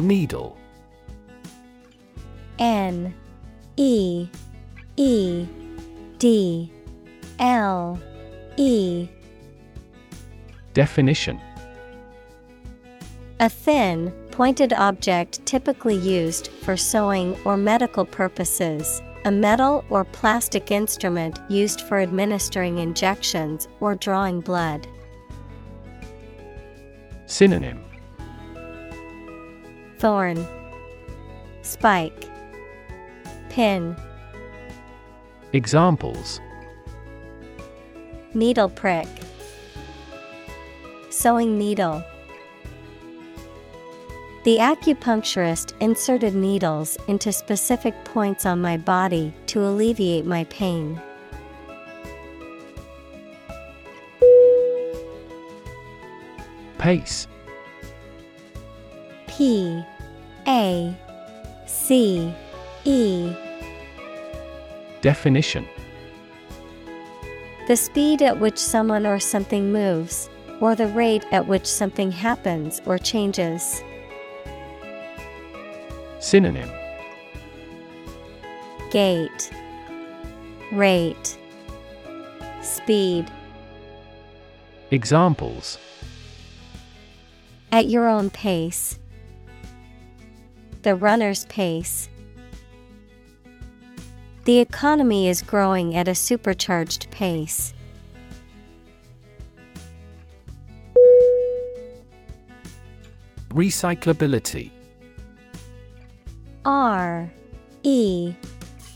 Needle. 0.02 0.58
N 2.60 3.14
E 3.78 4.28
E 4.98 5.46
D 6.18 6.72
L 7.40 8.00
E. 8.58 9.08
Definition. 10.74 11.40
A 13.40 13.50
thin, 13.50 14.14
pointed 14.30 14.74
object 14.74 15.44
typically 15.46 15.96
used 15.96 16.50
for 16.50 16.78
sewing 16.78 17.36
or 17.44 17.58
medical 17.58 18.06
purposes, 18.06 19.02
a 19.26 19.32
metal 19.32 19.84
or 19.90 20.06
plastic 20.06 20.70
instrument 20.72 21.40
used 21.50 21.82
for 21.82 22.00
administering 22.00 22.78
injections 22.78 23.68
or 23.80 23.96
drawing 23.96 24.42
blood. 24.42 24.88
Synonym 27.26 27.91
Thorn 30.02 30.48
Spike 31.62 32.26
Pin 33.50 33.96
Examples. 35.54 36.42
Needle 38.34 38.70
prick 38.70 39.08
Sewing 41.12 41.60
needle. 41.60 42.04
The 44.44 44.58
acupuncturist 44.58 45.74
inserted 45.80 46.34
needles 46.34 46.98
into 47.08 47.32
specific 47.32 47.94
points 48.04 48.48
on 48.48 48.60
my 48.60 48.78
body 48.78 49.32
to 49.48 49.64
alleviate 49.64 50.26
my 50.26 50.46
pain. 50.46 51.00
Pace. 56.80 57.28
P 59.28 59.86
A 60.48 60.96
C 61.66 62.34
E. 62.86 63.34
Definition. 65.02 65.68
The 67.68 67.76
speed 67.76 68.22
at 68.22 68.40
which 68.40 68.58
someone 68.58 69.06
or 69.06 69.20
something 69.20 69.72
moves, 69.72 70.30
or 70.60 70.76
the 70.76 70.88
rate 70.88 71.26
at 71.32 71.48
which 71.48 71.66
something 71.66 72.12
happens 72.12 72.82
or 72.86 72.98
changes. 72.98 73.84
Synonym. 76.20 76.70
Gait 78.92 79.52
Rate. 80.72 81.38
Speed. 82.62 83.30
Examples. 84.90 85.78
At 87.74 87.88
your 87.88 88.08
own 88.08 88.30
pace. 88.30 88.98
The 90.84 90.96
runner's 90.96 91.46
pace. 91.46 92.10
The 94.46 94.58
economy 94.60 95.30
is 95.30 95.44
growing 95.44 95.96
at 95.96 96.08
a 96.08 96.16
supercharged 96.16 97.12
pace. 97.12 97.74
Recyclability 103.50 104.72
R 106.66 107.32
E 107.84 108.34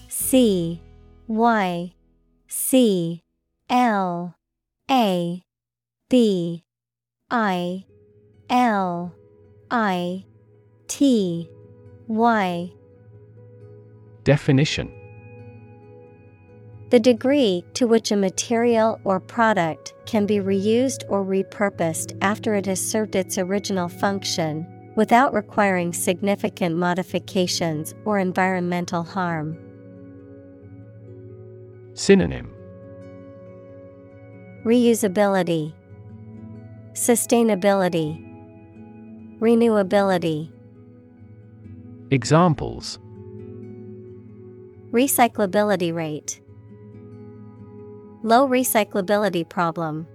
C 0.07 0.81
Y 1.27 1.93
C 2.47 3.21
L 3.69 4.35
A 4.89 5.43
B 6.09 6.63
I 7.29 7.85
L 8.49 9.13
I 9.69 10.25
T 10.87 11.49
Y 12.07 12.71
Definition. 14.23 14.91
The 16.89 16.99
degree 16.99 17.63
to 17.73 17.87
which 17.87 18.11
a 18.11 18.15
material 18.15 18.99
or 19.03 19.19
product 19.19 19.93
can 20.05 20.25
be 20.25 20.37
reused 20.37 21.03
or 21.09 21.25
repurposed 21.25 22.17
after 22.21 22.53
it 22.55 22.65
has 22.67 22.79
served 22.79 23.15
its 23.15 23.37
original 23.37 23.89
function, 23.89 24.65
without 24.95 25.33
requiring 25.33 25.93
significant 25.93 26.75
modifications 26.75 27.93
or 28.05 28.17
environmental 28.17 29.03
harm. 29.03 29.57
Synonym. 31.93 32.51
Reusability, 34.63 35.73
Sustainability, 36.93 38.21
Renewability. 39.39 40.54
Examples 42.11 42.99
Recyclability 44.91 45.93
rate, 45.93 46.39
Low 48.21 48.47
recyclability 48.47 49.47
problem. 49.49 50.07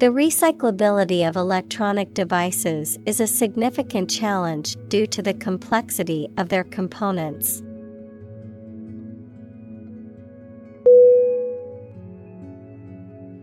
The 0.00 0.06
recyclability 0.06 1.26
of 1.26 1.36
electronic 1.36 2.12
devices 2.12 2.98
is 3.06 3.20
a 3.20 3.26
significant 3.26 4.10
challenge 4.10 4.76
due 4.88 5.06
to 5.06 5.22
the 5.22 5.34
complexity 5.34 6.28
of 6.36 6.50
their 6.50 6.64
components. 6.64 7.62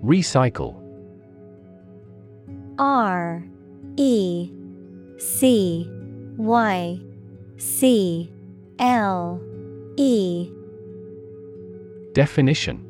Recycle 0.03 0.75
R 2.77 3.43
E 3.97 4.51
C 5.17 5.89
Y 6.41 6.99
C 7.57 8.33
L 8.79 9.39
E. 9.95 10.49
Definition. 12.13 12.87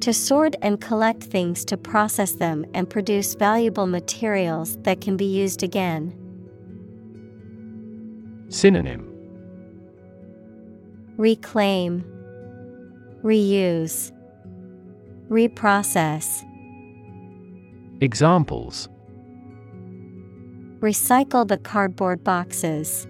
To 0.00 0.12
sort 0.12 0.56
and 0.60 0.78
collect 0.78 1.22
things 1.22 1.64
to 1.64 1.78
process 1.78 2.32
them 2.32 2.66
and 2.74 2.90
produce 2.90 3.34
valuable 3.34 3.86
materials 3.86 4.76
that 4.82 5.00
can 5.00 5.16
be 5.16 5.24
used 5.24 5.62
again. 5.62 6.14
Synonym. 8.50 9.10
Reclaim, 11.16 12.04
Reuse, 13.22 14.12
Reprocess. 15.30 16.44
Examples 18.02 18.90
Recycle 20.84 21.48
the 21.48 21.56
cardboard 21.56 22.22
boxes. 22.22 23.06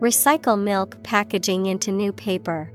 Recycle 0.00 0.60
milk 0.60 1.00
packaging 1.04 1.66
into 1.66 1.92
new 1.92 2.12
paper. 2.12 2.72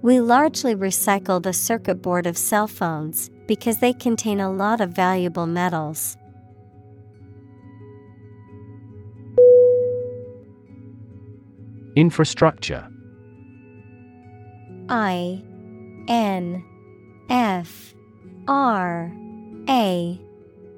We 0.00 0.20
largely 0.20 0.74
recycle 0.74 1.42
the 1.42 1.52
circuit 1.52 1.96
board 1.96 2.26
of 2.26 2.38
cell 2.38 2.66
phones 2.66 3.28
because 3.46 3.80
they 3.80 3.92
contain 3.92 4.40
a 4.40 4.50
lot 4.50 4.80
of 4.80 4.92
valuable 4.92 5.46
metals. 5.46 6.16
Infrastructure 11.96 12.88
I 14.88 15.42
N 16.08 16.64
F 17.28 17.92
R 18.48 19.12
A 19.68 20.18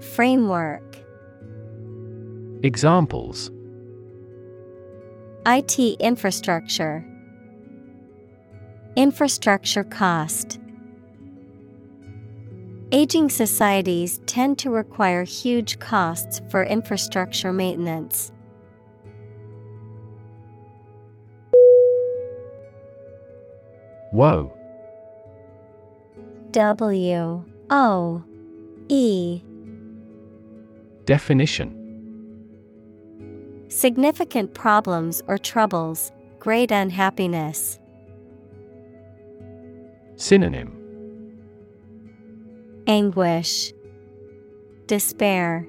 Framework. 0.00 0.96
Examples. 2.62 3.50
IT 5.44 5.78
infrastructure. 6.00 7.04
Infrastructure 8.96 9.84
cost. 9.84 10.60
Aging 12.92 13.28
societies 13.28 14.20
tend 14.26 14.58
to 14.58 14.70
require 14.70 15.24
huge 15.24 15.78
costs 15.78 16.40
for 16.48 16.62
infrastructure 16.64 17.52
maintenance. 17.52 18.32
Woe. 24.12 24.52
W 26.52 27.44
O 27.70 28.24
E 28.88 29.42
Definition 31.08 31.72
Significant 33.68 34.52
problems 34.52 35.22
or 35.26 35.38
troubles, 35.38 36.12
great 36.38 36.70
unhappiness. 36.70 37.78
Synonym 40.16 40.70
Anguish, 42.86 43.72
Despair, 44.86 45.66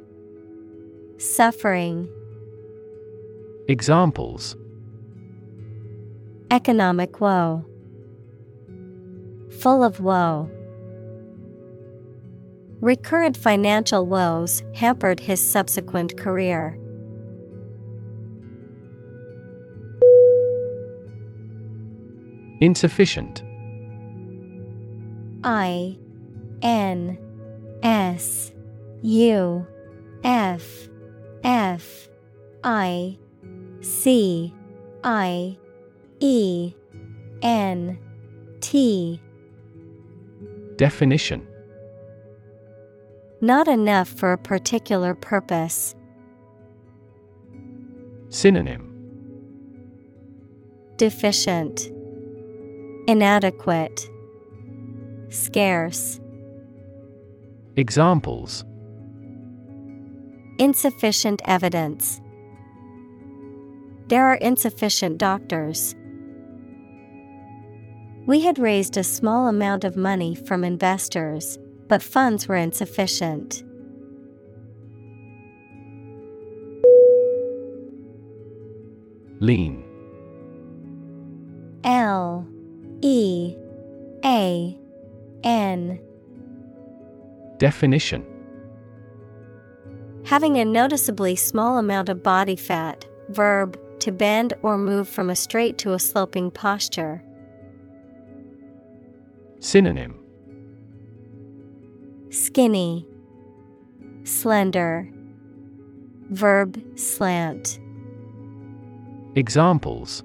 Suffering. 1.18 2.10
Examples 3.70 4.57
Economic 6.52 7.22
woe. 7.22 7.64
Full 9.61 9.86
of 9.86 10.02
woe. 10.02 10.52
Recurrent 12.81 13.35
financial 13.35 14.06
woes 14.06 14.64
hampered 14.73 15.19
his 15.19 15.45
subsequent 15.45 16.18
career. 16.18 16.80
Insufficient. 22.61 23.43
I 25.43 25.97
N 26.61 27.18
S 27.84 28.53
U 29.01 29.68
F 30.23 30.89
F 31.43 32.10
I 32.64 33.18
C 33.81 34.53
I 35.03 35.57
E 36.19 36.73
N 37.41 37.97
T. 38.61 39.22
Definition 40.77 41.48
Not 43.41 43.70
enough 43.70 44.10
for 44.10 44.34
a 44.34 44.38
particular 44.38 45.16
purpose. 45.16 45.95
Synonym 48.28 48.86
Deficient, 50.98 51.90
Inadequate, 53.07 54.10
Scarce. 55.30 56.20
Examples 57.78 58.66
Insufficient 60.57 61.41
evidence. 61.45 62.20
There 64.07 64.26
are 64.26 64.36
insufficient 64.36 65.18
doctors. 65.18 65.95
We 68.26 68.41
had 68.41 68.60
raised 68.60 68.98
a 68.98 69.03
small 69.03 69.48
amount 69.48 69.86
of 69.86 69.95
money 69.95 70.36
from 70.36 70.66
investors, 70.66 71.57
but 71.90 72.02
funds 72.02 72.48
were 72.48 72.56
insufficient. 72.56 73.64
Lean 79.41 79.84
L 81.84 82.48
E 83.02 83.56
A 84.24 84.78
N 85.44 85.99
Definition 87.57 88.26
Having 90.26 90.57
a 90.57 90.66
noticeably 90.66 91.36
small 91.36 91.78
amount 91.78 92.10
of 92.10 92.22
body 92.22 92.56
fat, 92.56 93.06
verb, 93.30 93.80
to 94.02 94.11
bend 94.11 94.53
or 94.61 94.78
move 94.78 95.07
from 95.10 95.30
a 95.30 95.36
straight 95.36 95.78
to 95.80 95.94
a 95.94 95.99
sloping 95.99 96.52
posture. 96.52 97.24
Synonym 99.60 100.20
Skinny, 102.31 103.07
Slender, 104.23 105.10
Verb 106.30 106.80
slant. 106.95 107.80
Examples 109.35 110.23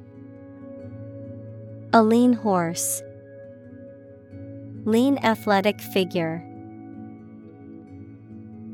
A 1.95 2.03
lean 2.03 2.35
horse. 2.35 3.03
Lean 4.85 5.17
athletic 5.25 5.81
figure. 5.81 6.45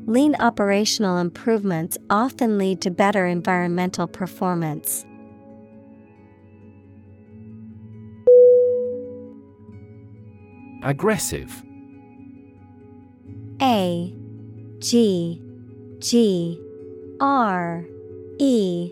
Lean 0.07 0.35
operational 0.41 1.17
improvements 1.17 1.97
often 2.09 2.57
lead 2.57 2.81
to 2.81 2.91
better 2.91 3.25
environmental 3.27 4.07
performance. 4.07 5.05
Aggressive 10.83 11.63
A 13.61 14.13
G 14.79 15.41
G 15.99 16.59
R 17.19 17.85
E 18.39 18.91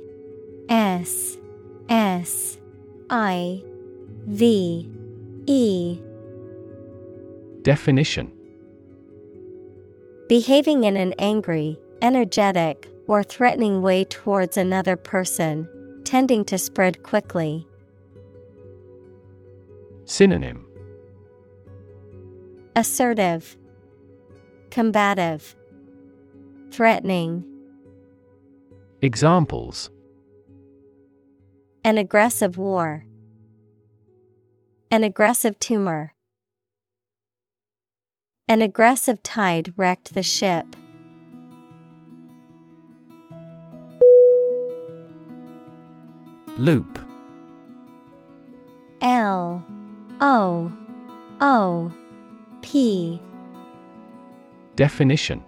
S 0.70 1.38
S 1.90 2.58
I 3.10 3.64
V 4.28 4.90
E 5.48 6.00
Definition. 7.64 8.32
Behaving 10.28 10.84
in 10.84 10.96
an 10.96 11.14
angry, 11.18 11.80
energetic, 12.02 12.88
or 13.08 13.24
threatening 13.24 13.82
way 13.82 14.04
towards 14.04 14.56
another 14.56 14.96
person, 14.96 15.68
tending 16.04 16.46
to 16.46 16.58
spread 16.60 17.02
quickly. 17.02 17.68
Synonym. 20.06 20.66
Assertive, 22.76 23.58
Combative, 24.72 25.56
Threatening. 26.72 27.44
Examples 29.02 29.90
An 31.84 31.98
aggressive 31.98 32.58
war. 32.58 33.06
An 34.92 35.04
aggressive 35.04 35.58
tumor. 35.60 36.14
An 38.48 38.62
aggressive 38.62 39.24
tide 39.24 39.74
wrecked 39.78 40.14
the 40.14 40.24
ship. 40.24 40.76
Loop 46.58 47.00
L 49.02 49.64
O 50.20 50.72
O 51.40 51.92
P 52.62 53.22
Definition 54.80 55.44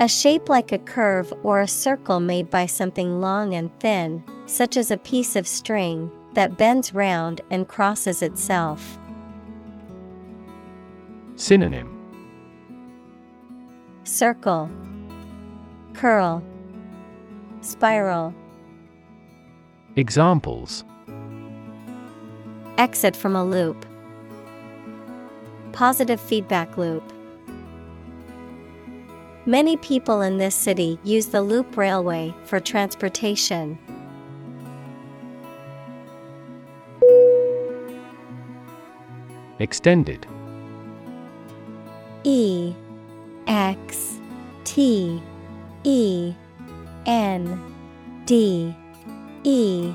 A 0.00 0.08
shape 0.08 0.48
like 0.48 0.72
a 0.72 0.78
curve 0.78 1.34
or 1.42 1.60
a 1.60 1.68
circle 1.68 2.18
made 2.18 2.48
by 2.48 2.64
something 2.64 3.20
long 3.20 3.52
and 3.52 3.70
thin, 3.78 4.24
such 4.46 4.78
as 4.78 4.90
a 4.90 4.96
piece 4.96 5.36
of 5.36 5.46
string, 5.46 6.10
that 6.32 6.56
bends 6.56 6.94
round 6.94 7.42
and 7.50 7.68
crosses 7.68 8.22
itself. 8.22 8.98
Synonym 11.34 11.92
Circle, 14.04 14.70
Curl, 15.92 16.42
Spiral. 17.60 18.32
Examples 19.96 20.86
Exit 22.78 23.14
from 23.14 23.36
a 23.36 23.44
loop. 23.44 23.84
Positive 25.72 26.18
feedback 26.18 26.78
loop. 26.78 27.12
Many 29.48 29.76
people 29.76 30.22
in 30.22 30.38
this 30.38 30.56
city 30.56 30.98
use 31.04 31.26
the 31.26 31.40
loop 31.40 31.76
railway 31.76 32.34
for 32.46 32.58
transportation. 32.58 33.78
Extended 39.60 40.26
E 42.24 42.74
X 43.46 44.18
T 44.64 45.22
E 45.84 46.34
N 47.06 47.72
D 48.26 48.74
E 49.44 49.94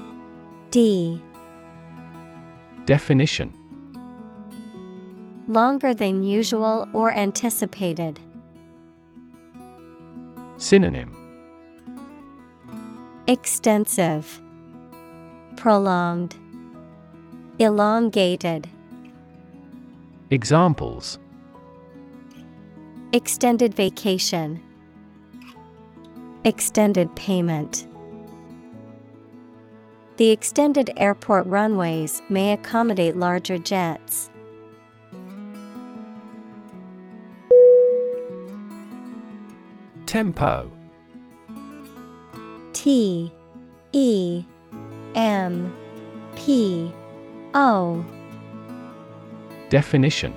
D 0.71 1.21
Definition 2.85 3.53
Longer 5.49 5.93
than 5.93 6.23
usual 6.23 6.87
or 6.93 7.11
anticipated. 7.11 8.17
Synonym 10.71 11.11
Extensive, 13.27 14.39
Prolonged, 15.57 16.37
Elongated. 17.59 18.69
Examples 20.29 21.19
Extended 23.11 23.73
vacation. 23.73 24.63
Extended 26.45 27.13
payment. 27.17 27.85
The 30.15 30.29
extended 30.29 30.89
airport 30.95 31.47
runways 31.47 32.21
may 32.29 32.53
accommodate 32.53 33.17
larger 33.17 33.57
jets. 33.57 34.30
Tempo. 40.11 40.69
T 42.73 43.31
E 43.93 44.43
M 45.15 45.73
P 46.35 46.91
O. 47.53 48.05
Definition. 49.69 50.35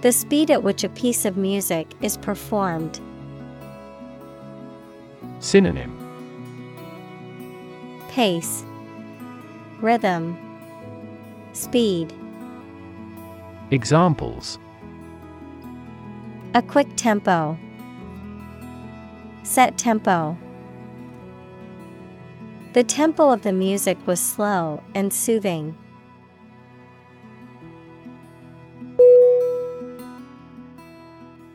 The 0.00 0.10
speed 0.10 0.50
at 0.50 0.64
which 0.64 0.82
a 0.82 0.88
piece 0.88 1.24
of 1.24 1.36
music 1.36 1.86
is 2.00 2.16
performed. 2.16 2.98
Synonym. 5.38 5.94
Pace. 8.08 8.64
Rhythm. 9.80 10.36
Speed. 11.52 12.12
Examples. 13.70 14.58
A 16.54 16.62
quick 16.62 16.88
tempo 16.96 17.56
Set 19.48 19.78
tempo. 19.78 20.36
The 22.74 22.84
tempo 22.84 23.30
of 23.30 23.40
the 23.40 23.50
music 23.50 23.96
was 24.06 24.20
slow 24.20 24.82
and 24.94 25.10
soothing. 25.10 25.74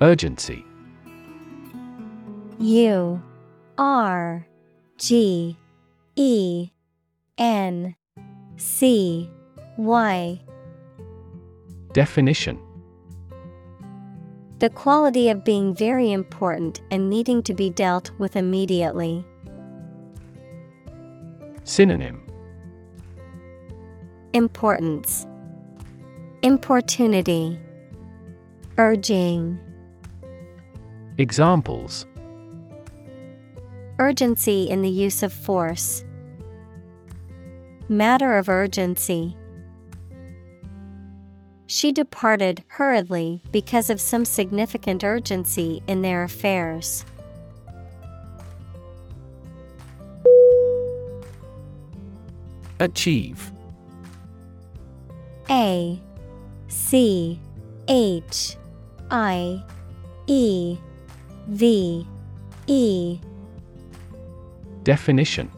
Urgency. 0.02 0.66
U 2.58 3.22
R 3.78 4.48
G 4.98 5.56
E 6.16 6.72
N 7.38 7.96
C 8.58 9.30
Y. 9.78 10.42
Definition 11.94 12.60
The 14.64 14.70
quality 14.70 15.28
of 15.28 15.44
being 15.44 15.76
very 15.76 16.14
important 16.14 16.80
and 16.90 17.10
needing 17.10 17.44
to 17.44 17.54
be 17.54 17.70
dealt 17.70 18.12
with 18.18 18.38
immediately. 18.38 19.26
Synonym 21.66 22.24
Importance 24.32 25.28
Importunity 26.44 27.60
Urging 28.78 29.60
Examples 31.18 32.06
Urgency 34.00 34.70
in 34.70 34.82
the 34.82 34.88
use 34.88 35.24
of 35.24 35.34
force. 35.34 36.06
Matter 37.90 38.38
of 38.38 38.48
urgency. 38.48 39.36
She 41.74 41.92
departed 41.92 42.64
hurriedly 42.68 43.42
because 43.52 43.90
of 43.90 44.00
some 44.00 44.26
significant 44.26 45.04
urgency 45.04 45.82
in 45.88 46.04
their 46.04 46.24
affairs. 46.24 47.04
Achieve. 52.80 53.52
A 55.50 56.00
C 56.68 57.40
H 57.88 58.56
I 59.10 59.64
E 60.28 60.78
V 61.48 62.08
E. 62.68 63.20
Definition. 64.84 65.50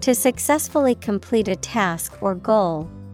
To 0.00 0.16
successfully 0.16 0.96
complete 0.96 1.46
a 1.46 1.54
task 1.54 2.20
or 2.20 2.34
goal, 2.34 2.90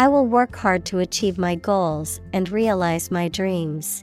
I 0.00 0.08
will 0.08 0.24
work 0.24 0.56
hard 0.56 0.86
to 0.86 1.00
achieve 1.00 1.36
my 1.36 1.56
goals 1.56 2.22
and 2.32 2.48
realize 2.48 3.10
my 3.10 3.28
dreams. 3.28 4.02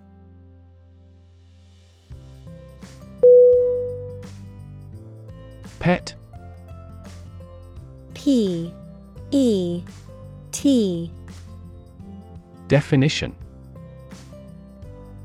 Pet 5.80 6.14
P 8.14 8.72
E 9.32 9.82
T 10.52 11.12
Definition 12.68 13.36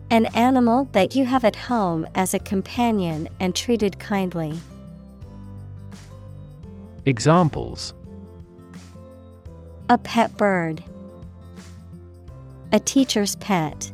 An 0.09 0.25
animal 0.35 0.89
that 0.93 1.15
you 1.15 1.27
have 1.27 1.45
at 1.45 1.57
home 1.57 2.07
as 2.15 2.33
a 2.33 2.39
companion 2.39 3.29
and 3.39 3.55
treated 3.55 3.99
kindly. 3.99 4.59
Examples 7.05 7.93
A 9.93 9.99
pet 9.99 10.35
bird. 10.39 10.83
A 12.73 12.81
teacher's 12.81 13.37
pet. 13.37 13.93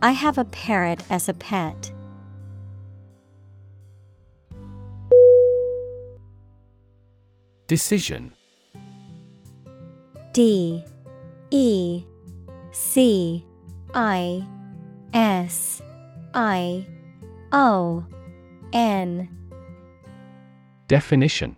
I 0.00 0.12
have 0.12 0.38
a 0.38 0.46
parrot 0.46 1.02
as 1.10 1.28
a 1.28 1.34
pet. 1.34 1.92
Decision. 7.66 8.32
D. 10.32 10.82
E. 11.50 12.04
C. 12.72 13.44
I. 13.92 14.46
S. 15.12 15.82
I. 16.32 16.86
O. 17.52 18.06
N. 18.72 19.28
Definition 20.86 21.57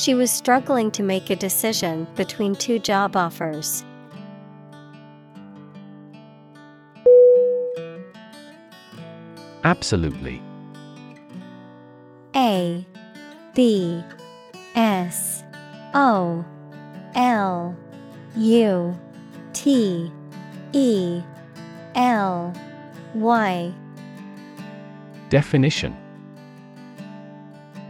She 0.00 0.14
was 0.14 0.30
struggling 0.30 0.90
to 0.92 1.02
make 1.02 1.28
a 1.28 1.36
decision 1.36 2.06
between 2.16 2.54
two 2.54 2.78
job 2.78 3.16
offers. 3.16 3.84
Absolutely. 9.62 10.40
A 12.34 12.86
B 13.54 14.02
S 14.74 15.44
O 15.92 16.46
L 17.14 17.76
U 18.36 18.98
T 19.52 20.10
E 20.72 21.22
L 21.94 22.54
Y. 23.12 23.74
Definition 25.28 25.94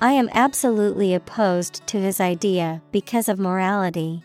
I 0.00 0.12
am 0.12 0.30
absolutely 0.32 1.14
opposed 1.14 1.84
to 1.88 2.00
his 2.00 2.20
idea 2.20 2.80
because 2.92 3.28
of 3.28 3.40
morality. 3.40 4.22